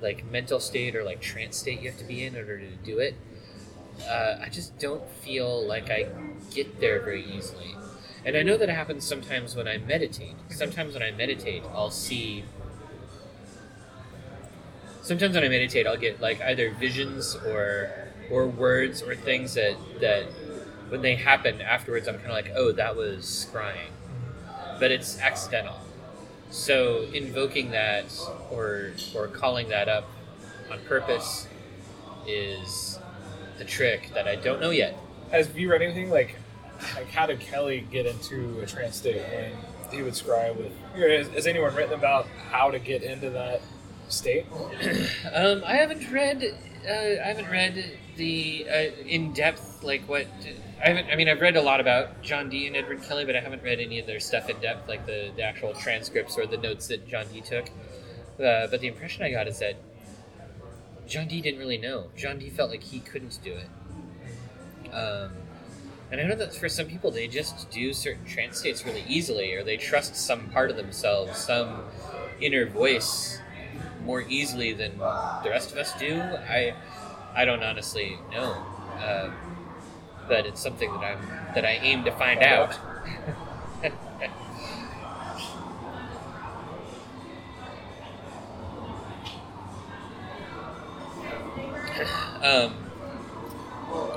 like 0.00 0.24
mental 0.30 0.60
state 0.60 0.94
or 0.94 1.04
like 1.04 1.20
trance 1.20 1.56
state 1.56 1.80
you 1.80 1.90
have 1.90 1.98
to 1.98 2.04
be 2.04 2.24
in 2.24 2.34
in 2.34 2.40
order 2.40 2.58
to 2.58 2.70
do 2.84 2.98
it. 2.98 3.16
Uh, 4.08 4.36
I 4.40 4.48
just 4.48 4.78
don't 4.78 5.08
feel 5.08 5.66
like 5.66 5.90
I 5.90 6.08
get 6.54 6.80
there 6.80 7.00
very 7.00 7.24
easily. 7.24 7.74
And 8.24 8.36
I 8.36 8.42
know 8.42 8.56
that 8.56 8.68
it 8.68 8.74
happens 8.74 9.04
sometimes 9.04 9.56
when 9.56 9.66
I 9.66 9.78
meditate. 9.78 10.34
Sometimes 10.50 10.94
when 10.94 11.02
I 11.02 11.10
meditate, 11.10 11.62
I'll 11.72 11.90
see. 11.90 12.44
Sometimes 15.02 15.34
when 15.34 15.44
I 15.44 15.48
meditate, 15.48 15.86
I'll 15.86 15.96
get 15.96 16.20
like 16.20 16.40
either 16.42 16.70
visions 16.70 17.34
or 17.34 17.90
or 18.30 18.46
words 18.46 19.02
or 19.02 19.14
things 19.16 19.54
that 19.54 19.76
that 20.00 20.24
when 20.90 21.02
they 21.02 21.16
happen 21.16 21.60
afterwards, 21.60 22.08
I'm 22.08 22.16
kind 22.16 22.26
of 22.26 22.32
like, 22.32 22.52
oh, 22.54 22.72
that 22.72 22.96
was 22.96 23.24
scrying, 23.24 23.90
but 24.78 24.90
it's 24.90 25.18
accidental. 25.18 25.76
So 26.50 27.02
invoking 27.12 27.70
that 27.72 28.06
or 28.50 28.92
or 29.14 29.28
calling 29.28 29.68
that 29.68 29.88
up 29.88 30.08
on 30.70 30.78
purpose 30.80 31.46
is 32.26 32.98
the 33.58 33.64
trick 33.64 34.10
that 34.14 34.26
I 34.26 34.36
don't 34.36 34.60
know 34.60 34.70
yet. 34.70 34.96
Has 35.30 35.54
you 35.54 35.70
read 35.70 35.82
anything 35.82 36.10
like 36.10 36.36
like 36.94 37.10
how 37.10 37.26
did 37.26 37.40
Kelly 37.40 37.86
get 37.90 38.06
into 38.06 38.60
a 38.60 38.66
trance 38.66 38.96
state 38.96 39.22
when 39.32 39.52
he 39.90 40.02
would 40.02 40.14
scry 40.14 40.54
with? 40.56 40.72
Has, 40.94 41.28
has 41.28 41.46
anyone 41.46 41.74
written 41.74 41.94
about 41.94 42.26
how 42.50 42.70
to 42.70 42.78
get 42.78 43.02
into 43.02 43.30
that 43.30 43.60
state? 44.08 44.46
Um, 45.32 45.62
I 45.66 45.74
haven't 45.74 46.10
read. 46.10 46.42
Uh, 46.86 46.90
I 46.90 47.26
haven't 47.26 47.50
read 47.50 47.98
the 48.18 48.66
uh, 48.68 49.02
in 49.06 49.32
depth 49.32 49.82
like 49.82 50.02
what. 50.02 50.26
I 50.84 50.88
haven't. 50.88 51.10
I 51.10 51.16
mean, 51.16 51.28
I've 51.28 51.40
read 51.40 51.56
a 51.56 51.62
lot 51.62 51.80
about 51.80 52.20
John 52.22 52.50
Dee 52.50 52.66
and 52.66 52.76
Edward 52.76 53.02
Kelly, 53.02 53.24
but 53.24 53.34
I 53.34 53.40
haven't 53.40 53.62
read 53.62 53.80
any 53.80 53.98
of 53.98 54.06
their 54.06 54.20
stuff 54.20 54.50
in 54.50 54.60
depth, 54.60 54.88
like 54.88 55.06
the, 55.06 55.30
the 55.34 55.42
actual 55.42 55.72
transcripts 55.72 56.36
or 56.36 56.46
the 56.46 56.58
notes 56.58 56.86
that 56.88 57.08
John 57.08 57.26
Dee 57.32 57.40
took. 57.40 57.68
Uh, 58.38 58.66
but 58.68 58.80
the 58.80 58.86
impression 58.86 59.24
I 59.24 59.30
got 59.30 59.48
is 59.48 59.58
that 59.58 59.76
John 61.06 61.26
Dee 61.26 61.40
didn't 61.40 61.58
really 61.58 61.78
know. 61.78 62.10
John 62.16 62.38
Dee 62.38 62.50
felt 62.50 62.70
like 62.70 62.82
he 62.82 63.00
couldn't 63.00 63.38
do 63.42 63.54
it. 63.54 64.92
Um, 64.92 65.32
and 66.10 66.20
I 66.20 66.24
know 66.24 66.36
that 66.36 66.54
for 66.54 66.68
some 66.68 66.86
people, 66.86 67.10
they 67.10 67.26
just 67.26 67.70
do 67.70 67.92
certain 67.92 68.24
trance 68.24 68.58
states 68.58 68.84
really 68.84 69.04
easily, 69.08 69.54
or 69.54 69.64
they 69.64 69.76
trust 69.76 70.16
some 70.16 70.48
part 70.50 70.70
of 70.70 70.76
themselves, 70.76 71.38
some 71.38 71.82
inner 72.40 72.66
voice 72.66 73.40
more 74.04 74.22
easily 74.22 74.72
than 74.72 74.96
the 74.98 75.50
rest 75.50 75.72
of 75.72 75.78
us 75.78 75.98
do. 75.98 76.20
I, 76.20 76.74
I 77.38 77.44
don't 77.44 77.62
honestly 77.62 78.18
know, 78.32 78.50
uh, 79.00 79.30
but 80.26 80.44
it's 80.44 80.60
something 80.60 80.90
that 80.92 81.04
I'm 81.04 81.54
that 81.54 81.64
I 81.64 81.74
aim 81.74 82.02
to 82.04 82.10
find 82.10 82.42
out. 82.42 82.76
um, 92.42 92.74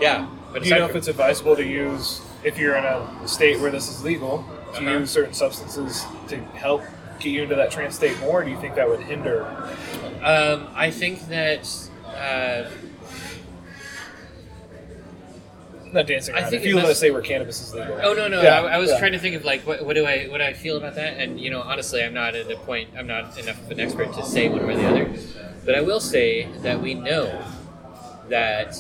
yeah, 0.02 0.28
but 0.54 0.64
Do 0.64 0.70
you 0.70 0.76
know 0.76 0.86
if 0.86 0.96
it's 0.96 1.08
advisable 1.08 1.56
to 1.56 1.64
use 1.66 2.22
if 2.44 2.58
you're 2.58 2.76
in 2.76 2.84
a 2.86 3.28
state 3.28 3.60
where 3.60 3.72
this 3.72 3.88
is 3.90 4.04
legal 4.04 4.44
to 4.74 4.80
Uh-huh. 4.80 5.00
use 5.00 5.12
certain 5.12 5.34
substances 5.34 6.06
to 6.28 6.38
help 6.56 6.82
get 7.20 7.30
you 7.30 7.44
into 7.44 7.56
that 7.56 7.72
trance 7.72 7.96
state 7.96 8.20
more? 8.20 8.42
Or 8.42 8.44
do 8.44 8.52
you 8.52 8.58
think 8.60 8.76
that 8.76 8.88
would 8.90 9.02
hinder? 9.02 9.46
Um, 10.24 10.68
I 10.76 10.92
think 10.92 11.28
that 11.30 11.68
uh, 12.16 12.64
Not 15.94 16.08
dancing 16.08 16.36
I 16.36 16.40
around. 16.42 16.50
think 16.52 16.62
if 16.62 16.66
it 16.66 16.70
you 16.70 16.76
must- 16.76 16.88
let's 16.88 17.00
say 17.00 17.12
where 17.12 17.22
cannabis 17.22 17.62
is 17.62 17.74
legal. 17.74 18.00
Oh 18.02 18.14
no, 18.14 18.28
no. 18.28 18.42
Yeah, 18.42 18.62
I, 18.62 18.76
I 18.76 18.78
was 18.78 18.90
yeah. 18.92 19.00
trying 19.00 19.12
to 19.12 19.20
think 19.20 19.36
of 19.36 19.44
like 19.44 19.66
what, 19.68 19.86
what 19.86 19.94
do 19.96 20.06
I 20.06 20.26
what 20.28 20.38
do 20.38 20.44
I 20.46 20.54
feel 20.54 20.78
about 20.78 20.96
that, 20.96 21.18
and 21.18 21.40
you 21.40 21.50
know, 21.50 21.62
honestly, 21.62 22.02
I'm 22.04 22.14
not 22.14 22.34
at 22.36 22.50
a 22.50 22.56
point. 22.56 22.90
I'm 22.98 23.08
not 23.08 23.38
enough 23.38 23.62
of 23.62 23.72
an 23.72 23.80
expert 23.80 24.14
to 24.14 24.24
say 24.24 24.48
one 24.48 24.66
way 24.66 24.74
or 24.74 24.78
the 24.78 24.88
other. 24.88 25.14
But 25.66 25.76
I 25.76 25.82
will 25.82 26.00
say 26.00 26.48
that 26.64 26.82
we 26.82 26.94
know 26.94 27.44
that 28.30 28.76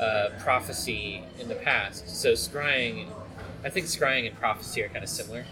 uh, 0.00 0.28
prophecy 0.38 1.22
in 1.40 1.48
the 1.48 1.54
past. 1.56 2.08
So 2.08 2.32
scrying, 2.32 3.08
I 3.64 3.68
think 3.70 3.86
scrying 3.86 4.26
and 4.28 4.38
prophecy 4.38 4.82
are 4.82 4.88
kind 4.88 5.02
of 5.02 5.10
similar. 5.10 5.44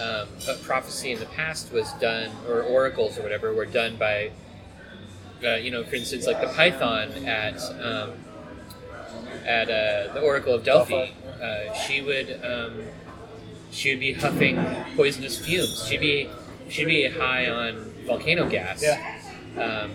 Um, 0.00 0.28
but 0.46 0.62
prophecy 0.62 1.12
in 1.12 1.18
the 1.18 1.26
past 1.26 1.72
was 1.72 1.92
done, 1.94 2.30
or 2.48 2.62
oracles 2.62 3.18
or 3.18 3.22
whatever, 3.22 3.52
were 3.52 3.66
done 3.66 3.96
by, 3.96 4.30
uh, 5.44 5.56
you 5.56 5.70
know, 5.70 5.82
for 5.84 5.96
instance, 5.96 6.26
like 6.26 6.40
the 6.40 6.48
Python 6.48 7.10
at. 7.26 7.60
Um, 7.82 8.12
at 9.44 9.70
uh, 9.70 10.12
the 10.14 10.20
Oracle 10.20 10.54
of 10.54 10.64
Delphi, 10.64 11.10
uh, 11.40 11.74
she 11.74 12.02
would 12.02 12.40
um, 12.44 12.82
she 13.70 13.90
would 13.90 14.00
be 14.00 14.12
huffing 14.12 14.64
poisonous 14.96 15.38
fumes. 15.38 15.86
She'd 15.86 16.00
be 16.00 16.28
she'd 16.68 16.86
be 16.86 17.08
high 17.08 17.48
on 17.48 17.92
volcano 18.06 18.48
gas. 18.48 18.82
Yeah. 18.82 19.20
Um, 19.58 19.92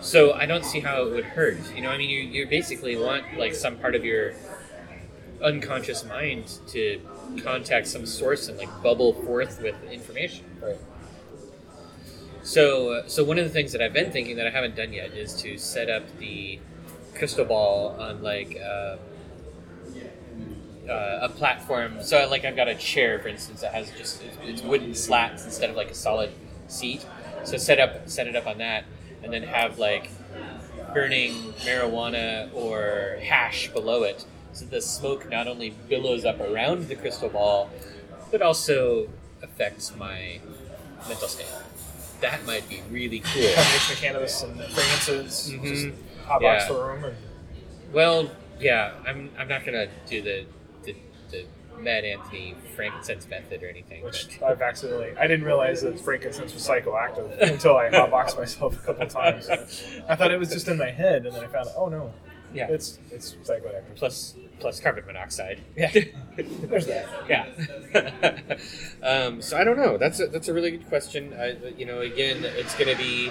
so 0.00 0.32
I 0.32 0.46
don't 0.46 0.64
see 0.64 0.80
how 0.80 1.02
it 1.04 1.10
would 1.10 1.24
hurt. 1.24 1.58
You 1.74 1.82
know, 1.82 1.90
I 1.90 1.98
mean, 1.98 2.10
you, 2.10 2.20
you 2.20 2.46
basically 2.46 2.96
want 2.96 3.36
like 3.36 3.54
some 3.54 3.76
part 3.76 3.94
of 3.94 4.04
your 4.04 4.34
unconscious 5.42 6.04
mind 6.04 6.58
to 6.68 7.00
contact 7.42 7.86
some 7.86 8.06
source 8.06 8.48
and 8.48 8.58
like 8.58 8.70
bubble 8.82 9.12
forth 9.12 9.60
with 9.62 9.76
information. 9.90 10.44
Right. 10.62 10.78
So, 12.42 12.90
uh, 12.92 13.08
so 13.08 13.24
one 13.24 13.38
of 13.38 13.44
the 13.44 13.50
things 13.50 13.72
that 13.72 13.82
I've 13.82 13.92
been 13.92 14.10
thinking 14.10 14.36
that 14.36 14.46
I 14.46 14.50
haven't 14.50 14.74
done 14.74 14.92
yet 14.92 15.12
is 15.12 15.34
to 15.42 15.58
set 15.58 15.90
up 15.90 16.04
the 16.18 16.58
crystal 17.14 17.44
ball 17.44 17.96
on 17.98 18.22
like 18.22 18.56
uh, 18.62 18.96
uh, 20.88 21.18
a 21.22 21.28
platform. 21.28 22.02
So, 22.02 22.26
like, 22.30 22.44
I've 22.44 22.56
got 22.56 22.68
a 22.68 22.74
chair, 22.74 23.18
for 23.18 23.28
instance, 23.28 23.60
that 23.60 23.74
has 23.74 23.90
just 23.92 24.22
it's, 24.42 24.62
wooden 24.62 24.94
slats 24.94 25.44
instead 25.44 25.70
of 25.70 25.76
like 25.76 25.90
a 25.90 25.94
solid 25.94 26.30
seat. 26.66 27.04
So, 27.44 27.56
set 27.56 27.78
up 27.78 28.08
set 28.08 28.26
it 28.26 28.36
up 28.36 28.46
on 28.46 28.58
that, 28.58 28.84
and 29.22 29.32
then 29.32 29.42
have 29.42 29.78
like 29.78 30.10
burning 30.92 31.52
marijuana 31.64 32.50
or 32.54 33.18
hash 33.22 33.68
below 33.72 34.02
it, 34.04 34.24
so 34.52 34.64
the 34.66 34.80
smoke 34.80 35.28
not 35.30 35.46
only 35.48 35.70
billows 35.88 36.24
up 36.24 36.40
around 36.40 36.88
the 36.88 36.96
crystal 36.96 37.28
ball, 37.28 37.70
but 38.30 38.42
also 38.42 39.08
affects 39.42 39.94
my 39.96 40.40
mental 41.08 41.28
state. 41.28 41.46
That 42.20 42.44
might 42.46 42.68
be 42.68 42.82
really 42.90 43.20
cool. 43.20 43.42
Combination 43.42 43.92
of 43.94 43.98
cannabis 44.00 44.42
and 44.42 44.60
fragrances. 44.64 45.52
Mhm. 45.52 45.64
Just 45.64 45.88
hotbox 46.28 46.40
Yeah. 46.42 46.68
the 46.68 46.74
room. 46.74 47.04
And, 47.04 47.16
Well, 47.92 48.30
yeah, 48.60 48.92
I'm, 49.06 49.30
I'm 49.38 49.48
not 49.48 49.64
gonna 49.64 49.88
do 50.08 50.20
the, 50.22 50.46
the 50.84 50.94
the 51.30 51.44
Mad 51.80 52.04
Anthony 52.04 52.54
frankincense 52.74 53.28
method 53.28 53.62
or 53.62 53.68
anything. 53.68 54.02
which 54.04 54.38
but- 54.40 54.50
I've 54.50 54.62
accidentally. 54.62 55.12
I 55.18 55.26
didn't 55.26 55.44
realize 55.46 55.82
that 55.82 55.98
frankincense 56.00 56.52
was 56.54 56.66
psychoactive 56.68 57.40
until 57.40 57.76
I 57.76 57.88
hotboxed 57.88 58.36
myself 58.36 58.76
a 58.82 58.86
couple 58.86 59.06
times. 59.06 59.48
I 60.08 60.16
thought 60.16 60.30
it 60.30 60.38
was 60.38 60.50
just 60.50 60.68
in 60.68 60.76
my 60.78 60.90
head, 60.90 61.24
and 61.26 61.34
then 61.34 61.44
I 61.44 61.46
found 61.46 61.68
out, 61.68 61.74
oh 61.76 61.88
no, 61.88 62.12
yeah, 62.52 62.66
it's 62.68 62.98
it's 63.12 63.34
psychoactive. 63.44 63.94
plus 63.94 64.34
plus 64.58 64.80
carbon 64.80 65.06
monoxide. 65.06 65.60
Yeah, 65.76 65.92
there's 66.36 66.86
that. 66.86 67.06
yeah. 67.28 67.46
um, 69.02 69.40
so 69.40 69.56
I 69.56 69.62
don't 69.64 69.76
know. 69.76 69.96
That's 69.98 70.18
a, 70.20 70.26
that's 70.26 70.48
a 70.48 70.52
really 70.54 70.72
good 70.72 70.88
question. 70.88 71.32
I, 71.38 71.56
you 71.76 71.86
know, 71.86 72.00
again, 72.00 72.38
it's 72.44 72.74
gonna 72.76 72.96
be. 72.96 73.30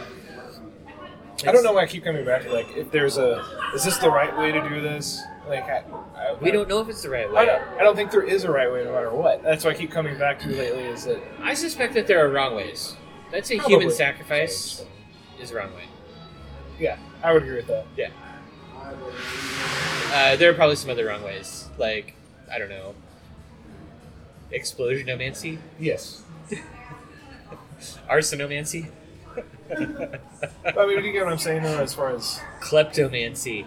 I 1.45 1.51
don't 1.51 1.63
know 1.63 1.73
why 1.73 1.83
I 1.83 1.85
keep 1.85 2.03
coming 2.03 2.25
back 2.25 2.43
to 2.43 2.51
like 2.53 2.67
if 2.75 2.89
there's 2.91 3.17
a 3.17 3.43
is 3.75 3.83
this 3.83 3.97
the 3.97 4.09
right 4.09 4.35
way 4.37 4.51
to 4.51 4.69
do 4.69 4.81
this? 4.81 5.21
Like 5.47 5.63
I, 5.63 5.83
I, 6.15 6.33
We 6.41 6.51
don't 6.51 6.67
know 6.67 6.79
if 6.81 6.89
it's 6.89 7.01
the 7.03 7.09
right 7.09 7.27
I 7.27 7.31
way. 7.31 7.45
don't, 7.45 7.61
I 7.79 7.83
don't 7.83 7.95
think 7.95 8.11
there 8.11 8.23
is 8.23 8.43
a 8.43 8.51
right 8.51 8.71
way 8.71 8.83
no 8.83 8.91
matter 8.91 9.11
what. 9.13 9.43
That's 9.43 9.63
why 9.63 9.71
I 9.71 9.73
keep 9.75 9.91
coming 9.91 10.17
back 10.17 10.39
to 10.39 10.47
lately. 10.49 10.83
Is 10.83 11.05
that 11.05 11.21
I 11.41 11.53
suspect 11.53 11.93
that 11.93 12.07
there 12.07 12.25
are 12.25 12.29
wrong 12.29 12.55
ways. 12.55 12.95
I'd 13.33 13.45
say 13.45 13.57
Probably. 13.57 13.75
human 13.77 13.91
sacrifice 13.95 14.83
is 15.39 15.49
the 15.51 15.55
wrong 15.57 15.73
way. 15.75 15.83
yeah, 16.79 16.97
I 17.23 17.33
would 17.33 17.43
agree 17.43 17.57
with 17.57 17.67
that. 17.67 17.85
Yeah. 17.95 18.09
Uh, 20.13 20.35
there 20.37 20.49
are 20.49 20.53
probably 20.53 20.75
some 20.77 20.89
other 20.89 21.05
wrong 21.05 21.21
ways, 21.23 21.69
like 21.77 22.15
I 22.51 22.57
don't 22.57 22.69
know, 22.69 22.95
explosionomancy, 24.51 25.59
Yes, 25.79 26.23
arsonomancy, 28.09 28.89
I 29.69 30.85
mean, 30.85 31.03
you 31.03 31.11
get 31.11 31.23
what 31.23 31.31
I'm 31.33 31.37
saying 31.39 31.63
though, 31.63 31.79
as 31.79 31.93
far 31.93 32.09
as 32.15 32.39
kleptomancy. 32.61 33.65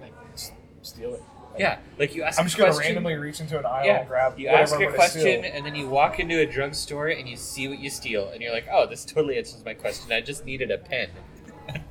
like, 0.00 0.12
s- 0.34 0.52
steal 0.82 1.14
it. 1.14 1.22
Yeah, 1.58 1.78
like 1.98 2.14
you 2.16 2.22
ask. 2.24 2.38
I'm 2.40 2.46
a 2.46 2.48
just 2.48 2.58
gonna 2.58 2.72
question, 2.72 2.88
randomly 2.96 3.14
reach 3.14 3.40
into 3.40 3.56
an 3.58 3.64
aisle 3.64 3.86
Yeah, 3.86 3.98
and 4.00 4.08
grab 4.08 4.38
you 4.38 4.46
whatever 4.46 4.62
ask 4.62 4.74
I'm 4.74 4.80
a 4.80 4.84
gonna 4.86 4.96
question 4.96 5.20
steal. 5.20 5.44
and 5.44 5.64
then 5.64 5.74
you 5.76 5.88
walk 5.88 6.18
into 6.18 6.40
a 6.40 6.46
drugstore 6.46 7.08
and 7.08 7.28
you 7.28 7.36
see 7.36 7.68
what 7.68 7.78
you 7.78 7.90
steal 7.90 8.28
and 8.30 8.42
you're 8.42 8.52
like, 8.52 8.66
oh, 8.72 8.86
this 8.88 9.04
totally 9.04 9.38
answers 9.38 9.64
my 9.64 9.74
question. 9.74 10.10
I 10.12 10.20
just 10.20 10.44
needed 10.44 10.70
a 10.72 10.78
pen. 10.78 11.10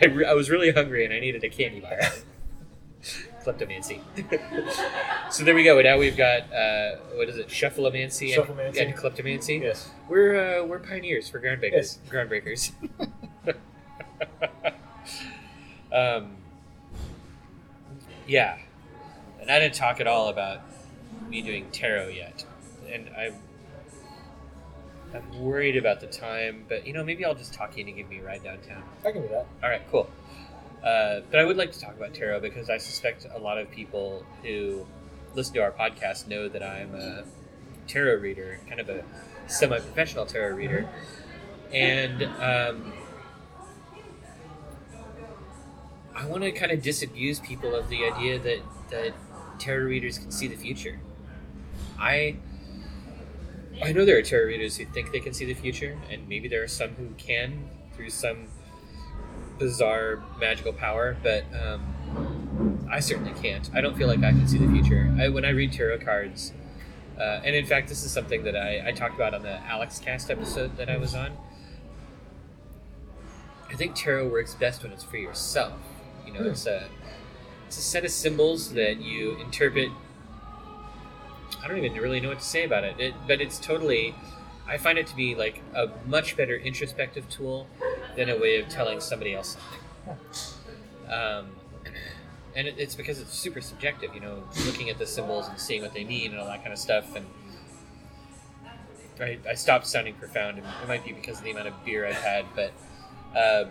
I, 0.00 0.06
re- 0.06 0.24
I 0.26 0.32
was 0.34 0.48
really 0.48 0.70
hungry 0.70 1.04
and 1.04 1.12
I 1.12 1.18
needed 1.20 1.42
a 1.44 1.48
candy 1.48 1.80
bar. 1.80 1.98
Kleptomancy. 3.44 4.00
so 5.30 5.44
there 5.44 5.54
we 5.54 5.64
go. 5.64 5.80
Now 5.80 5.98
we've 5.98 6.16
got 6.16 6.52
uh, 6.52 6.96
what 7.14 7.28
is 7.28 7.36
it? 7.36 7.48
Shuffleomancy 7.48 8.36
and, 8.36 8.46
Shufflemancy. 8.46 8.82
and 8.82 8.96
kleptomancy. 8.96 9.60
Yes. 9.60 9.90
We're 10.08 10.60
uh, 10.60 10.64
we're 10.64 10.78
pioneers 10.78 11.28
for 11.28 11.40
groundbreakers. 11.40 11.72
Yes. 11.72 11.98
Groundbreakers. 12.08 12.72
um, 15.92 16.36
yeah, 18.26 18.58
and 19.40 19.50
I 19.50 19.58
didn't 19.58 19.74
talk 19.74 20.00
at 20.00 20.06
all 20.06 20.28
about 20.28 20.60
me 21.28 21.42
doing 21.42 21.70
tarot 21.72 22.08
yet, 22.08 22.44
and 22.88 23.10
I'm 23.16 23.34
I'm 25.14 25.42
worried 25.42 25.76
about 25.76 26.00
the 26.00 26.06
time, 26.06 26.64
but 26.68 26.86
you 26.86 26.92
know 26.92 27.04
maybe 27.04 27.24
I'll 27.24 27.34
just 27.34 27.52
talk 27.52 27.76
you 27.76 27.84
into 27.84 27.92
give 27.92 28.08
me 28.08 28.20
a 28.20 28.22
ride 28.22 28.44
downtown. 28.44 28.82
I 29.04 29.12
can 29.12 29.22
do 29.22 29.28
that. 29.28 29.46
All 29.62 29.68
right, 29.68 29.82
cool. 29.90 30.08
Uh, 30.82 31.20
but 31.30 31.38
I 31.38 31.44
would 31.44 31.56
like 31.56 31.72
to 31.72 31.80
talk 31.80 31.96
about 31.96 32.12
tarot 32.12 32.40
because 32.40 32.68
I 32.68 32.78
suspect 32.78 33.26
a 33.32 33.38
lot 33.38 33.58
of 33.58 33.70
people 33.70 34.26
who 34.42 34.84
listen 35.34 35.54
to 35.54 35.60
our 35.60 35.70
podcast 35.70 36.26
know 36.26 36.48
that 36.48 36.62
I'm 36.62 36.94
a 36.94 37.24
tarot 37.86 38.20
reader, 38.20 38.58
kind 38.68 38.80
of 38.80 38.88
a 38.88 39.04
semi-professional 39.46 40.26
tarot 40.26 40.56
reader, 40.56 40.88
and 41.72 42.22
um, 42.24 42.92
I 46.14 46.26
want 46.26 46.42
to 46.42 46.52
kind 46.52 46.72
of 46.72 46.82
disabuse 46.82 47.40
people 47.40 47.74
of 47.74 47.88
the 47.88 48.04
idea 48.04 48.38
that 48.38 48.60
that 48.90 49.14
tarot 49.58 49.84
readers 49.84 50.18
can 50.18 50.30
see 50.30 50.48
the 50.48 50.56
future. 50.56 51.00
I 51.98 52.36
I 53.82 53.92
know 53.92 54.04
there 54.04 54.18
are 54.18 54.22
tarot 54.22 54.46
readers 54.46 54.76
who 54.76 54.84
think 54.86 55.12
they 55.12 55.20
can 55.20 55.32
see 55.32 55.44
the 55.44 55.54
future, 55.54 55.98
and 56.10 56.28
maybe 56.28 56.48
there 56.48 56.62
are 56.62 56.68
some 56.68 56.90
who 56.90 57.10
can 57.16 57.70
through 57.94 58.10
some 58.10 58.48
bizarre 59.58 60.22
magical 60.38 60.72
power, 60.72 61.16
but 61.22 61.44
um, 61.60 62.86
I 62.90 63.00
certainly 63.00 63.32
can't. 63.40 63.70
I 63.74 63.80
don't 63.80 63.96
feel 63.96 64.08
like 64.08 64.22
I 64.22 64.32
can 64.32 64.46
see 64.46 64.58
the 64.58 64.70
future. 64.70 65.14
I, 65.18 65.28
when 65.28 65.44
I 65.44 65.50
read 65.50 65.72
tarot 65.72 65.98
cards, 65.98 66.52
uh, 67.18 67.40
and 67.44 67.54
in 67.54 67.66
fact, 67.66 67.88
this 67.88 68.04
is 68.04 68.10
something 68.10 68.44
that 68.44 68.56
I, 68.56 68.88
I 68.88 68.92
talked 68.92 69.14
about 69.14 69.34
on 69.34 69.42
the 69.42 69.58
Alex 69.66 69.98
Cast 69.98 70.30
episode 70.30 70.76
that 70.76 70.90
I 70.90 70.96
was 70.96 71.14
on. 71.14 71.36
I 73.70 73.74
think 73.74 73.94
tarot 73.94 74.28
works 74.28 74.54
best 74.54 74.82
when 74.82 74.92
it's 74.92 75.04
for 75.04 75.16
yourself. 75.16 75.72
You 76.26 76.32
know, 76.32 76.44
it's 76.44 76.66
a 76.66 76.88
it's 77.66 77.78
a 77.78 77.82
set 77.82 78.04
of 78.04 78.10
symbols 78.10 78.72
that 78.74 79.00
you 79.00 79.38
interpret. 79.40 79.90
I 81.62 81.68
don't 81.68 81.78
even 81.78 81.94
really 81.94 82.20
know 82.20 82.28
what 82.28 82.40
to 82.40 82.44
say 82.44 82.64
about 82.64 82.84
it, 82.84 83.00
it 83.00 83.14
but 83.26 83.40
it's 83.40 83.58
totally. 83.58 84.14
I 84.66 84.78
find 84.78 84.98
it 84.98 85.06
to 85.08 85.16
be 85.16 85.34
like 85.34 85.60
a 85.74 85.88
much 86.06 86.36
better 86.36 86.54
introspective 86.56 87.28
tool 87.28 87.66
than 88.16 88.28
a 88.28 88.38
way 88.38 88.60
of 88.60 88.68
telling 88.68 89.00
somebody 89.00 89.34
else 89.34 89.56
something. 89.56 90.22
Um, 91.10 91.46
and 92.54 92.68
it, 92.68 92.74
it's 92.78 92.94
because 92.94 93.20
it's 93.20 93.32
super 93.34 93.60
subjective, 93.60 94.14
you 94.14 94.20
know, 94.20 94.44
looking 94.66 94.90
at 94.90 94.98
the 94.98 95.06
symbols 95.06 95.48
and 95.48 95.58
seeing 95.58 95.82
what 95.82 95.94
they 95.94 96.04
mean 96.04 96.32
and 96.32 96.40
all 96.40 96.46
that 96.46 96.60
kind 96.62 96.72
of 96.72 96.78
stuff. 96.78 97.16
And 97.16 97.26
I, 99.20 99.38
I 99.48 99.54
stopped 99.54 99.86
sounding 99.86 100.14
profound, 100.14 100.58
and 100.58 100.66
it 100.66 100.88
might 100.88 101.04
be 101.04 101.12
because 101.12 101.38
of 101.38 101.44
the 101.44 101.50
amount 101.50 101.68
of 101.68 101.84
beer 101.84 102.06
I've 102.06 102.14
had, 102.14 102.46
but. 102.54 102.72
Uh, 103.36 103.64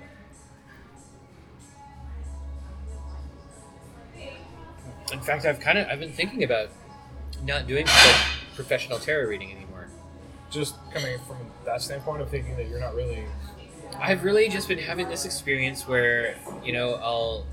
in 5.11 5.19
fact, 5.19 5.45
I've 5.45 5.59
kind 5.59 5.77
of 5.77 5.87
I've 5.87 5.99
been 5.99 6.13
thinking 6.13 6.43
about 6.43 6.69
not 7.43 7.67
doing 7.67 7.85
professional 8.55 8.99
tarot 8.99 9.27
reading 9.27 9.51
anymore. 9.51 9.87
Just 10.49 10.75
coming 10.93 11.17
from 11.27 11.37
that 11.65 11.81
standpoint 11.81 12.21
of 12.21 12.29
thinking 12.29 12.55
that 12.57 12.67
you're 12.67 12.79
not 12.79 12.95
really. 12.95 13.25
I've 14.01 14.23
really 14.23 14.49
just 14.49 14.67
been 14.67 14.79
having 14.79 15.09
this 15.09 15.25
experience 15.25 15.87
where, 15.87 16.35
you 16.63 16.73
know, 16.73 16.95
I'll, 16.95 17.45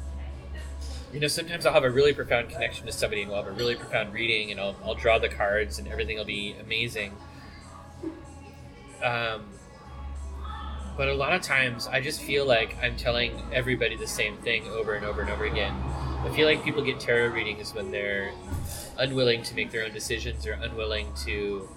you 1.12 1.20
know, 1.20 1.26
sometimes 1.26 1.66
I'll 1.66 1.74
have 1.74 1.84
a 1.84 1.90
really 1.90 2.14
profound 2.14 2.48
connection 2.48 2.86
to 2.86 2.92
somebody 2.92 3.20
and 3.20 3.30
we'll 3.30 3.42
have 3.42 3.52
a 3.52 3.54
really 3.54 3.74
profound 3.74 4.14
reading 4.14 4.50
and 4.50 4.58
I'll, 4.58 4.74
I'll 4.82 4.94
draw 4.94 5.18
the 5.18 5.28
cards 5.28 5.78
and 5.78 5.86
everything 5.88 6.16
will 6.16 6.24
be 6.24 6.56
amazing. 6.58 7.12
Um, 9.04 9.44
but 10.96 11.08
a 11.08 11.14
lot 11.14 11.34
of 11.34 11.42
times 11.42 11.86
I 11.86 12.00
just 12.00 12.22
feel 12.22 12.46
like 12.46 12.76
I'm 12.82 12.96
telling 12.96 13.42
everybody 13.52 13.96
the 13.96 14.06
same 14.06 14.38
thing 14.38 14.66
over 14.68 14.94
and 14.94 15.04
over 15.04 15.20
and 15.20 15.28
over 15.28 15.44
again. 15.44 15.74
I 15.74 16.32
feel 16.34 16.46
like 16.46 16.64
people 16.64 16.82
get 16.82 16.98
tarot 16.98 17.28
readings 17.28 17.74
when 17.74 17.90
they're 17.90 18.32
unwilling 18.96 19.42
to 19.42 19.54
make 19.54 19.70
their 19.70 19.84
own 19.84 19.92
decisions 19.92 20.46
or 20.46 20.54
unwilling 20.54 21.12
to 21.26 21.68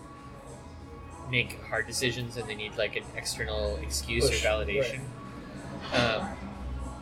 make 1.29 1.61
hard 1.65 1.87
decisions 1.87 2.37
and 2.37 2.49
they 2.49 2.55
need 2.55 2.75
like 2.77 2.95
an 2.95 3.03
external 3.15 3.77
excuse 3.77 4.29
Push, 4.29 4.43
or 4.43 4.47
validation. 4.47 4.99
Um, 5.93 6.27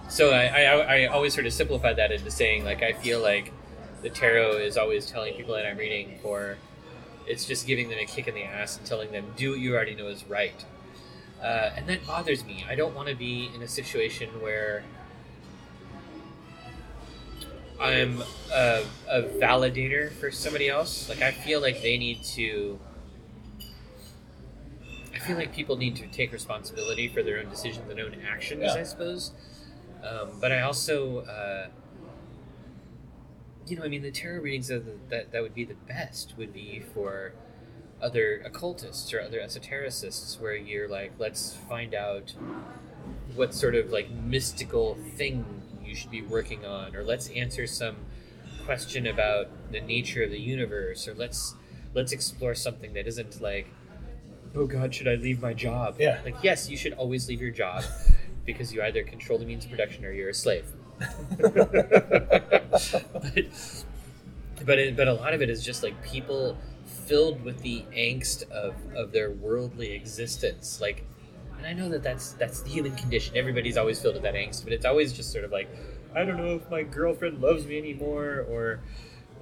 so 0.09 0.31
I, 0.31 0.63
I, 0.63 1.03
I 1.03 1.05
always 1.07 1.33
sort 1.33 1.45
of 1.45 1.53
simplify 1.53 1.93
that 1.93 2.11
into 2.11 2.31
saying 2.31 2.63
like 2.63 2.81
I 2.81 2.93
feel 2.93 3.21
like 3.21 3.53
the 4.01 4.09
tarot 4.09 4.57
is 4.57 4.77
always 4.77 5.05
telling 5.05 5.33
people 5.35 5.55
that 5.55 5.65
I'm 5.65 5.77
reading 5.77 6.17
for 6.21 6.57
it's 7.29 7.45
just 7.45 7.67
giving 7.67 7.89
them 7.89 7.99
a 7.99 8.05
kick 8.05 8.27
in 8.27 8.33
the 8.33 8.43
ass 8.43 8.77
and 8.77 8.85
telling 8.85 9.11
them 9.11 9.25
do 9.37 9.51
what 9.51 9.59
you 9.59 9.75
already 9.75 9.95
know 9.95 10.07
is 10.07 10.25
right. 10.25 10.65
Uh, 11.41 11.69
and 11.75 11.87
that 11.87 12.05
bothers 12.05 12.43
me. 12.43 12.65
I 12.67 12.75
don't 12.75 12.95
want 12.95 13.07
to 13.07 13.15
be 13.15 13.49
in 13.53 13.61
a 13.61 13.67
situation 13.67 14.29
where 14.41 14.83
I'm 17.79 18.21
a, 18.51 18.83
a 19.07 19.21
validator 19.23 20.11
for 20.11 20.31
somebody 20.31 20.67
else. 20.67 21.07
Like 21.07 21.21
I 21.21 21.31
feel 21.31 21.61
like 21.61 21.81
they 21.81 21.97
need 21.97 22.23
to. 22.35 22.79
I 25.19 25.25
feel 25.27 25.37
like 25.37 25.53
people 25.53 25.75
need 25.75 25.97
to 25.97 26.07
take 26.07 26.31
responsibility 26.31 27.09
for 27.09 27.21
their 27.21 27.39
own 27.39 27.49
decisions 27.49 27.89
and 27.89 27.99
own 27.99 28.15
actions. 28.25 28.61
Yeah. 28.63 28.73
I 28.73 28.83
suppose, 28.83 29.33
um, 30.01 30.29
but 30.39 30.51
I 30.53 30.61
also, 30.61 31.19
uh, 31.19 31.67
you 33.67 33.75
know, 33.75 33.83
I 33.83 33.89
mean, 33.89 34.01
the 34.01 34.11
tarot 34.11 34.41
readings 34.41 34.69
the, 34.69 34.81
that 35.09 35.31
that 35.33 35.41
would 35.41 35.53
be 35.53 35.65
the 35.65 35.75
best 35.87 36.35
would 36.37 36.53
be 36.53 36.81
for 36.93 37.33
other 38.01 38.41
occultists 38.45 39.13
or 39.13 39.19
other 39.19 39.39
esotericists, 39.39 40.39
where 40.39 40.55
you're 40.55 40.87
like, 40.87 41.11
let's 41.19 41.53
find 41.67 41.93
out 41.93 42.33
what 43.35 43.53
sort 43.53 43.75
of 43.75 43.91
like 43.91 44.09
mystical 44.09 44.97
thing 45.15 45.45
you 45.83 45.95
should 45.95 46.11
be 46.11 46.21
working 46.21 46.65
on, 46.65 46.95
or 46.95 47.03
let's 47.03 47.27
answer 47.31 47.67
some 47.67 47.97
question 48.65 49.05
about 49.05 49.49
the 49.71 49.81
nature 49.81 50.23
of 50.23 50.31
the 50.31 50.39
universe, 50.39 51.09
or 51.09 51.13
let's 51.13 51.55
let's 51.93 52.13
explore 52.13 52.55
something 52.55 52.93
that 52.93 53.05
isn't 53.05 53.41
like, 53.41 53.67
oh 54.55 54.65
God, 54.65 54.93
should 54.93 55.07
I 55.07 55.15
leave 55.15 55.41
my 55.41 55.53
job? 55.53 55.95
Yeah. 55.99 56.19
Like, 56.23 56.35
yes, 56.43 56.69
you 56.69 56.77
should 56.77 56.93
always 56.93 57.27
leave 57.27 57.41
your 57.41 57.51
job 57.51 57.83
because 58.45 58.73
you 58.73 58.81
either 58.81 59.03
control 59.03 59.39
the 59.39 59.45
means 59.45 59.65
of 59.65 59.71
production 59.71 60.05
or 60.05 60.11
you're 60.11 60.29
a 60.29 60.33
slave. 60.33 60.65
but 61.39 61.55
but, 64.65 64.77
it, 64.77 64.97
but 64.97 65.07
a 65.07 65.13
lot 65.13 65.33
of 65.33 65.41
it 65.41 65.49
is 65.49 65.63
just 65.63 65.83
like 65.83 66.01
people 66.03 66.57
filled 66.85 67.43
with 67.43 67.61
the 67.61 67.83
angst 67.95 68.49
of, 68.51 68.75
of 68.95 69.11
their 69.11 69.31
worldly 69.31 69.93
existence 69.93 70.81
like 70.81 71.05
and 71.57 71.65
i 71.65 71.73
know 71.73 71.89
that 71.89 72.03
that's 72.03 72.33
that's 72.33 72.61
the 72.61 72.69
human 72.69 72.95
condition 72.95 73.35
everybody's 73.37 73.77
always 73.77 74.01
filled 74.01 74.15
with 74.15 74.23
that 74.23 74.35
angst 74.35 74.63
but 74.63 74.73
it's 74.73 74.85
always 74.85 75.13
just 75.13 75.31
sort 75.31 75.43
of 75.43 75.51
like 75.51 75.69
i 76.15 76.23
don't 76.23 76.37
know 76.37 76.55
if 76.55 76.69
my 76.69 76.83
girlfriend 76.83 77.41
loves 77.41 77.65
me 77.65 77.77
anymore 77.77 78.45
or 78.49 78.81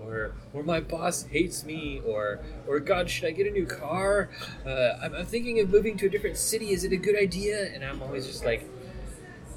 or 0.03 0.33
or 0.53 0.63
my 0.63 0.79
boss 0.79 1.23
hates 1.23 1.63
me 1.63 2.01
or 2.05 2.39
or 2.67 2.79
god 2.79 3.10
should 3.10 3.25
i 3.25 3.31
get 3.31 3.47
a 3.47 3.51
new 3.51 3.65
car? 3.65 4.29
Uh, 4.65 4.97
I'm, 5.01 5.13
I'm 5.15 5.25
thinking 5.25 5.60
of 5.60 5.69
moving 5.69 5.97
to 5.97 6.05
a 6.05 6.10
different 6.10 6.38
city. 6.38 6.71
Is 6.71 6.83
it 6.83 6.91
a 6.91 6.97
good 6.97 7.17
idea? 7.17 7.73
And 7.73 7.83
i'm 7.83 8.01
always 8.01 8.25
just 8.27 8.45
like 8.45 8.69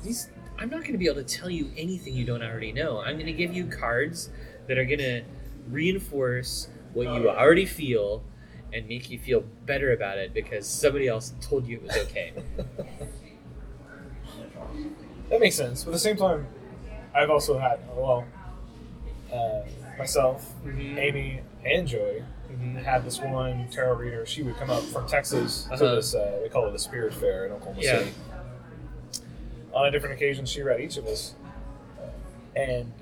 these 0.02 0.28
i'm 0.58 0.70
not 0.70 0.80
going 0.80 0.92
to 0.92 0.98
be 0.98 1.06
able 1.06 1.22
to 1.22 1.24
tell 1.24 1.50
you 1.50 1.70
anything 1.76 2.14
you 2.14 2.24
don't 2.24 2.42
already 2.42 2.72
know. 2.72 3.00
I'm 3.00 3.14
going 3.14 3.26
to 3.26 3.32
give 3.32 3.54
you 3.54 3.66
cards 3.66 4.30
that 4.66 4.78
are 4.78 4.84
going 4.84 4.98
to 4.98 5.22
reinforce 5.68 6.68
what 6.92 7.04
you 7.14 7.28
already 7.28 7.66
feel 7.66 8.22
and 8.72 8.86
make 8.88 9.10
you 9.10 9.18
feel 9.18 9.40
better 9.66 9.92
about 9.92 10.18
it 10.18 10.32
because 10.32 10.66
somebody 10.66 11.08
else 11.08 11.32
told 11.40 11.66
you 11.66 11.76
it 11.78 11.82
was 11.82 11.96
okay. 11.96 12.32
That 15.30 15.40
makes 15.40 15.54
sense. 15.54 15.84
But 15.84 15.90
at 15.90 15.92
the 15.94 15.98
same 16.00 16.16
time, 16.16 16.46
I've 17.14 17.30
also 17.30 17.56
had, 17.56 17.78
well, 17.94 18.26
uh, 19.32 19.60
myself, 20.00 20.52
Mhm. 20.64 20.98
Amy, 20.98 21.40
and 21.64 21.86
Joey 21.86 22.24
Mhm. 22.50 22.82
had 22.82 23.04
this 23.04 23.20
one 23.20 23.68
tarot 23.70 23.94
reader. 23.96 24.24
She 24.26 24.42
would 24.42 24.56
come 24.56 24.70
up 24.70 24.82
from 24.84 25.06
Texas 25.06 25.64
to 25.64 25.74
Uh-huh. 25.74 25.94
this, 25.96 26.14
uh, 26.14 26.40
we 26.42 26.48
call 26.48 26.66
it 26.66 26.72
the 26.72 26.78
Spirit 26.78 27.12
Fair 27.14 27.46
in 27.46 27.52
Oklahoma 27.52 27.80
Yeah. 27.82 27.98
City. 27.98 28.12
On 29.72 29.86
a 29.86 29.90
different 29.90 30.14
occasion, 30.16 30.46
she 30.46 30.62
read 30.62 30.80
each 30.80 30.96
of 30.96 31.06
us. 31.06 31.34
And 32.56 32.92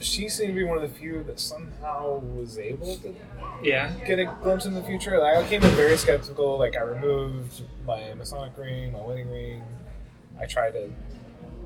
she 0.00 0.28
seemed 0.28 0.48
to 0.48 0.54
be 0.54 0.64
one 0.64 0.76
of 0.76 0.82
the 0.82 0.88
few 0.98 1.22
that 1.24 1.38
somehow 1.38 2.18
was 2.18 2.58
able 2.58 2.96
to 2.96 3.14
yeah 3.62 3.92
get 4.04 4.18
a 4.18 4.24
glimpse 4.24 4.64
in 4.66 4.74
the 4.74 4.82
future. 4.82 5.16
Like, 5.20 5.36
I 5.36 5.48
came 5.48 5.62
in 5.62 5.70
very 5.70 5.96
skeptical. 5.96 6.58
Like 6.58 6.76
I 6.76 6.80
removed 6.80 7.62
my 7.86 8.12
Masonic 8.14 8.56
ring, 8.58 8.90
my 8.92 9.00
wedding 9.00 9.30
ring. 9.30 9.62
I 10.40 10.46
tried 10.46 10.72
to, 10.72 10.90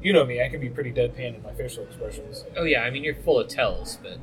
you 0.03 0.13
know 0.13 0.25
me. 0.25 0.43
I 0.43 0.49
can 0.49 0.61
be 0.61 0.69
pretty 0.71 0.93
deadpan 0.93 1.35
in 1.37 1.43
my 1.43 1.53
facial 1.53 1.85
expressions. 1.85 2.45
oh 2.57 2.65
yeah 2.65 2.83
i 2.83 2.91
mean 2.91 3.03
you're 3.05 3.15
full 3.17 3.39
of 3.41 3.49
tells 3.49 3.97
but 3.97 4.19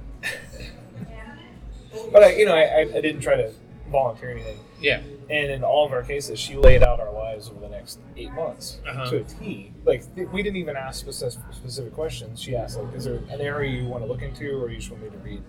But 2.11 2.23
I, 2.23 2.33
you 2.35 2.45
know, 2.45 2.55
I, 2.55 2.81
I, 2.81 3.01
didn't 3.01 3.21
try 3.21 3.35
to 3.35 3.51
volunteer 3.91 4.31
anything. 4.31 4.57
yeah 4.81 5.01
And 5.29 5.51
in 5.51 5.63
all 5.63 5.85
of 5.85 5.91
our 5.91 6.01
cases, 6.01 6.39
she 6.39 6.55
laid 6.55 6.81
out 6.81 6.99
our 6.99 7.11
lives 7.13 7.49
over 7.49 7.59
the 7.59 7.69
next 7.69 7.99
eight 8.17 8.31
months 8.33 8.79
Uh-huh. 8.87 9.09
to 9.11 9.17
a 9.17 9.23
T. 9.23 9.71
Like 9.85 10.13
th- 10.15 10.27
we 10.29 10.41
didn't 10.41 10.57
even 10.57 10.75
ask 10.75 10.99
specific, 10.99 11.39
specific 11.51 11.93
questions. 11.93 12.41
She 12.41 12.55
asked, 12.55 12.79
like, 12.79 12.95
"Is 12.95 13.03
there 13.05 13.19
an 13.29 13.41
area 13.41 13.71
you 13.79 13.87
want 13.87 14.03
to 14.03 14.07
look 14.07 14.21
into, 14.23 14.59
or 14.61 14.69
you 14.69 14.77
just 14.77 14.89
want 14.89 15.03
me 15.03 15.09
to 15.11 15.17
read 15.17 15.43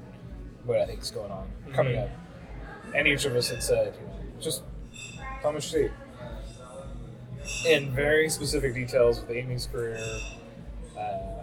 what 0.64 0.80
I 0.80 0.86
think 0.86 1.00
is 1.00 1.10
going 1.10 1.30
on 1.32 1.50
coming 1.72 1.94
Mhm. 1.96 2.04
up?" 2.04 2.10
And 2.94 3.08
each 3.08 3.24
of 3.24 3.34
us 3.34 3.48
had 3.48 3.62
said, 3.62 3.94
you 4.00 4.06
know, 4.06 4.40
"Just 4.40 4.62
tell 5.40 5.50
me 5.52 5.56
what 5.56 5.72
you 5.72 5.88
see." 5.88 5.88
In 7.66 7.90
very 7.94 8.28
specific 8.28 8.74
details 8.74 9.20
with 9.20 9.30
Amy's 9.30 9.66
career, 9.66 9.98
uh, 10.98 11.42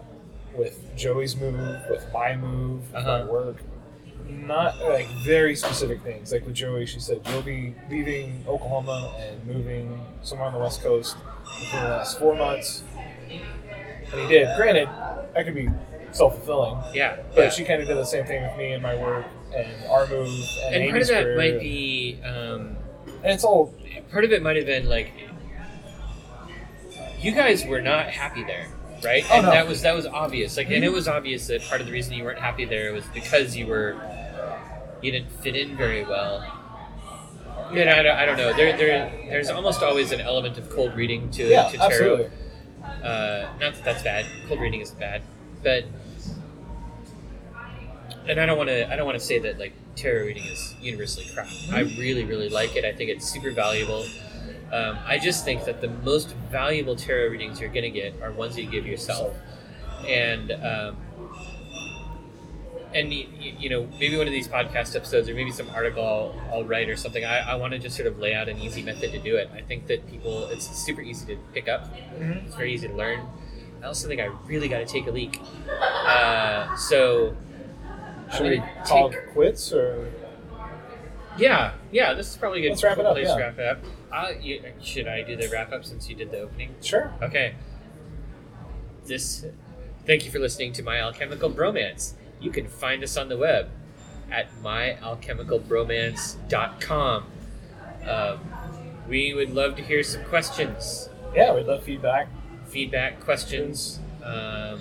with 0.56 0.95
Joey's 0.95 1.36
move, 1.36 1.80
with 1.89 2.06
my 2.14 2.36
move, 2.36 2.82
with 2.93 3.04
my 3.06 3.22
Uh-huh. 3.22 3.28
work 3.32 3.58
not 4.28 4.80
like 4.88 5.08
very 5.26 5.56
specific 5.58 6.02
things. 6.04 6.32
Like 6.32 6.45
with 6.45 6.56
Joey, 6.56 6.86
she 6.86 6.99
said 7.02 7.20
you'll 7.30 7.41
be 7.41 7.76
leaving 7.89 8.45
Oklahoma 8.47 9.14
and 9.20 9.45
moving 9.45 9.99
somewhere 10.22 10.47
on 10.47 10.54
the 10.54 10.60
West 10.60 10.82
Coast 10.82 11.18
within 11.60 11.84
the 11.84 11.89
last 11.89 12.18
four 12.18 12.34
months. 12.36 12.84
And 13.30 14.22
he 14.22 14.28
did. 14.28 14.56
Granted, 14.56 14.88
that 15.36 15.43
could 15.45 15.56
be 15.56 15.70
self 16.12 16.36
fulfilling, 16.38 16.78
yeah 16.93 17.18
but 17.36 17.41
yeah. 17.43 17.49
she 17.49 17.64
kind 17.66 17.82
of 17.82 17.88
did 17.88 17.97
the 17.97 18.06
same 18.06 18.26
thing 18.26 18.41
with 18.43 18.56
me 18.58 18.72
and 18.74 18.84
my 18.84 18.95
work 18.95 19.26
and 19.56 19.68
our 19.89 20.06
move 20.08 20.30
and, 20.66 20.76
and 20.76 20.89
part 20.91 21.02
of 21.02 21.08
that 21.08 21.24
career. 21.24 21.38
might 21.38 21.60
be 21.60 22.20
um, 22.24 22.76
and 23.24 23.32
it's 23.34 23.43
all 23.45 23.74
part 24.12 24.24
of 24.26 24.32
it 24.34 24.41
might 24.43 24.56
have 24.58 24.66
been 24.66 24.88
like 24.89 25.12
you 27.22 27.32
guys 27.32 27.66
were 27.66 27.82
not 27.82 28.08
happy 28.08 28.44
there 28.44 28.68
right 29.04 29.26
Oh, 29.30 29.36
and 29.36 29.46
no. 29.46 29.52
that 29.52 29.68
was 29.68 29.82
that 29.82 29.96
was 29.96 30.06
obvious 30.06 30.58
like 30.58 30.70
and 30.70 30.84
it 30.84 30.92
was 30.92 31.08
obvious 31.08 31.48
that 31.48 31.62
part 31.64 31.82
of 31.82 31.88
the 31.88 31.94
reason 31.94 32.14
you 32.14 32.24
weren't 32.24 32.40
happy 32.40 32.66
there 32.66 32.94
was 32.94 33.06
because 33.14 33.56
you 33.56 33.68
were 33.68 33.96
you 35.02 35.12
didn't 35.12 35.32
fit 35.32 35.56
in 35.56 35.76
very 35.78 36.04
well 36.04 36.40
know, 37.74 37.82
I, 37.84 38.04
don't, 38.04 38.18
I 38.18 38.26
don't 38.26 38.38
know 38.38 38.54
there, 38.54 38.76
there 38.78 39.10
there's 39.30 39.50
almost 39.50 39.82
always 39.82 40.12
an 40.12 40.20
element 40.22 40.58
of 40.58 40.70
cold 40.70 40.94
reading 40.96 41.30
to, 41.32 41.48
yeah, 41.48 41.70
to 41.70 41.78
tarot 41.78 41.86
absolutely. 41.88 42.26
uh, 43.04 43.48
not 43.60 43.74
that 43.76 43.84
that's 43.84 44.04
bad 44.04 44.26
cold 44.48 44.60
reading 44.60 44.82
isn't 44.82 45.00
bad 45.00 45.22
but 45.64 45.86
and 48.28 48.40
I 48.40 48.46
don't 48.46 48.58
want 48.58 48.70
to 48.70 48.92
I 48.92 48.96
don't 48.96 49.06
want 49.06 49.18
to 49.20 49.24
say 49.26 49.40
that 49.40 49.58
like 49.58 49.74
tarot 49.96 50.26
reading 50.26 50.44
is 50.46 50.76
universally 50.82 51.26
crap. 51.34 51.48
I 51.72 51.82
really 51.82 52.24
really 52.24 52.50
like 52.50 52.76
it. 52.76 52.86
I 52.86 52.94
think 52.94 53.10
it's 53.10 53.28
super 53.28 53.52
valuable. 53.52 54.06
Um, 54.72 54.98
I 55.06 55.20
just 55.20 55.44
think 55.44 55.66
that 55.66 55.82
the 55.82 55.90
most 55.90 56.36
valuable 56.50 56.96
tarot 56.96 57.28
readings 57.30 57.60
you're 57.60 57.70
going 57.70 57.84
to 57.84 57.90
get 57.90 58.22
are 58.22 58.32
ones 58.32 58.56
that 58.56 58.62
you 58.64 58.70
give 58.70 58.86
yourself, 58.88 59.36
and 60.08 60.52
um, 60.52 60.98
and 62.94 63.12
you 63.14 63.70
know 63.70 63.88
maybe 64.00 64.18
one 64.18 64.28
of 64.28 64.34
these 64.34 64.48
podcast 64.48 64.96
episodes 64.96 65.30
or 65.30 65.34
maybe 65.34 65.52
some 65.52 65.70
article 65.72 66.04
I'll, 66.04 66.54
I'll 66.60 66.64
write 66.66 66.90
or 66.90 66.96
something. 66.96 67.24
I, 67.26 67.40
I 67.52 67.56
want 67.56 67.74
to 67.74 67.80
just 67.80 67.96
sort 67.96 68.08
of 68.08 68.20
lay 68.20 68.34
out 68.34 68.50
an 68.50 68.60
easy 68.60 68.82
method 68.84 69.12
to 69.12 69.20
do 69.20 69.36
it. 69.38 69.50
I 69.54 69.62
think 69.62 69.88
that 69.88 70.10
people 70.10 70.46
it's 70.48 70.68
super 70.86 71.02
easy 71.02 71.26
to 71.36 71.42
pick 71.54 71.68
up. 71.68 71.94
Mhm. 72.18 72.46
It's 72.48 72.56
very 72.56 72.74
easy 72.74 72.88
to 72.88 72.94
learn. 72.94 73.26
I 73.82 73.88
also 73.88 74.08
think 74.08 74.22
I 74.22 74.26
really 74.46 74.68
got 74.68 74.80
to 74.80 74.86
take 74.86 75.08
a 75.08 75.12
leak. 75.12 75.40
Uh, 75.82 76.76
so 76.76 77.36
Should 78.36 78.44
we 78.50 78.64
call 78.86 79.10
take- 79.10 79.32
quits 79.34 79.74
or? 79.74 80.12
Yeah, 81.38 81.74
yeah, 81.92 82.14
this 82.14 82.30
is 82.30 82.38
probably 82.38 82.60
a 82.60 82.62
good 82.64 82.70
Let's 82.72 82.84
wrap 82.84 82.98
it 83.00 83.06
up, 83.06 83.14
place 83.16 83.28
yeah. 83.28 83.36
to 83.36 83.42
wrap 83.42 83.58
it 83.60 83.66
up. 83.68 83.78
Uh, 84.14 84.34
you, 84.41 84.62
should 84.82 85.07
I 85.07 85.22
do 85.24 85.36
the 85.38 85.47
wrap 85.49 85.72
up 85.72 85.86
since 85.86 86.09
you 86.09 86.16
did 86.16 86.32
the 86.32 86.39
opening? 86.41 86.76
Sure. 86.82 87.14
Okay. 87.22 87.53
This. 89.05 89.45
Thank 90.05 90.26
you 90.26 90.32
for 90.32 90.39
listening 90.39 90.74
to 90.74 90.84
My 90.84 90.99
Alchemical 90.99 91.49
Bromance. 91.49 92.14
You 92.39 92.51
can 92.51 92.68
find 92.68 93.03
us 93.03 93.16
on 93.18 93.30
the 93.30 93.38
web 93.38 93.70
at 94.32 94.47
myalchemicalbromance.com. 94.64 97.26
Um, 98.07 98.39
we 99.07 99.34
would 99.34 99.53
love 99.53 99.76
to 99.76 99.84
hear 99.84 100.01
some 100.03 100.24
questions, 100.26 101.09
Yeah, 101.36 101.53
we'd 101.53 101.66
love 101.68 101.84
feedback. 101.84 102.28
feedback, 102.66 103.20
questions, 103.20 103.99
um, 104.24 104.80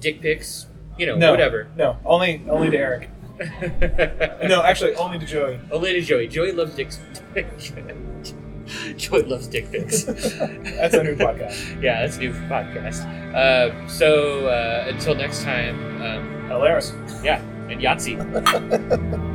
dick 0.00 0.20
pics, 0.20 0.66
you 0.96 1.06
know, 1.06 1.16
No, 1.16 1.32
whatever. 1.32 1.66
No, 1.76 1.96
only 2.04 2.44
only 2.48 2.70
to 2.70 2.78
Eric. 2.78 3.10
No, 4.48 4.62
actually, 4.62 4.94
only 4.94 5.18
to 5.18 5.26
Joey. 5.26 5.58
Only 5.72 5.92
to 5.94 6.00
Joey. 6.02 6.28
Joey 6.28 6.52
loves 6.52 6.76
dicks. 6.76 7.00
Joey 8.96 9.22
loves 9.22 9.46
dick 9.48 9.70
pics. 9.70 10.02
That's 10.04 10.94
a 10.94 11.02
new 11.02 11.16
podcast. 11.16 11.82
yeah, 11.82 12.02
that's 12.02 12.16
a 12.16 12.20
new 12.20 12.32
podcast. 12.32 13.04
Um, 13.34 13.88
so 13.88 14.46
uh, 14.46 14.86
until 14.88 15.14
next 15.14 15.42
time, 15.42 16.02
um, 16.02 16.48
Hilarious. 16.48 16.92
yeah, 17.22 17.40
and 17.68 17.80
Yahtzee. 17.80 19.30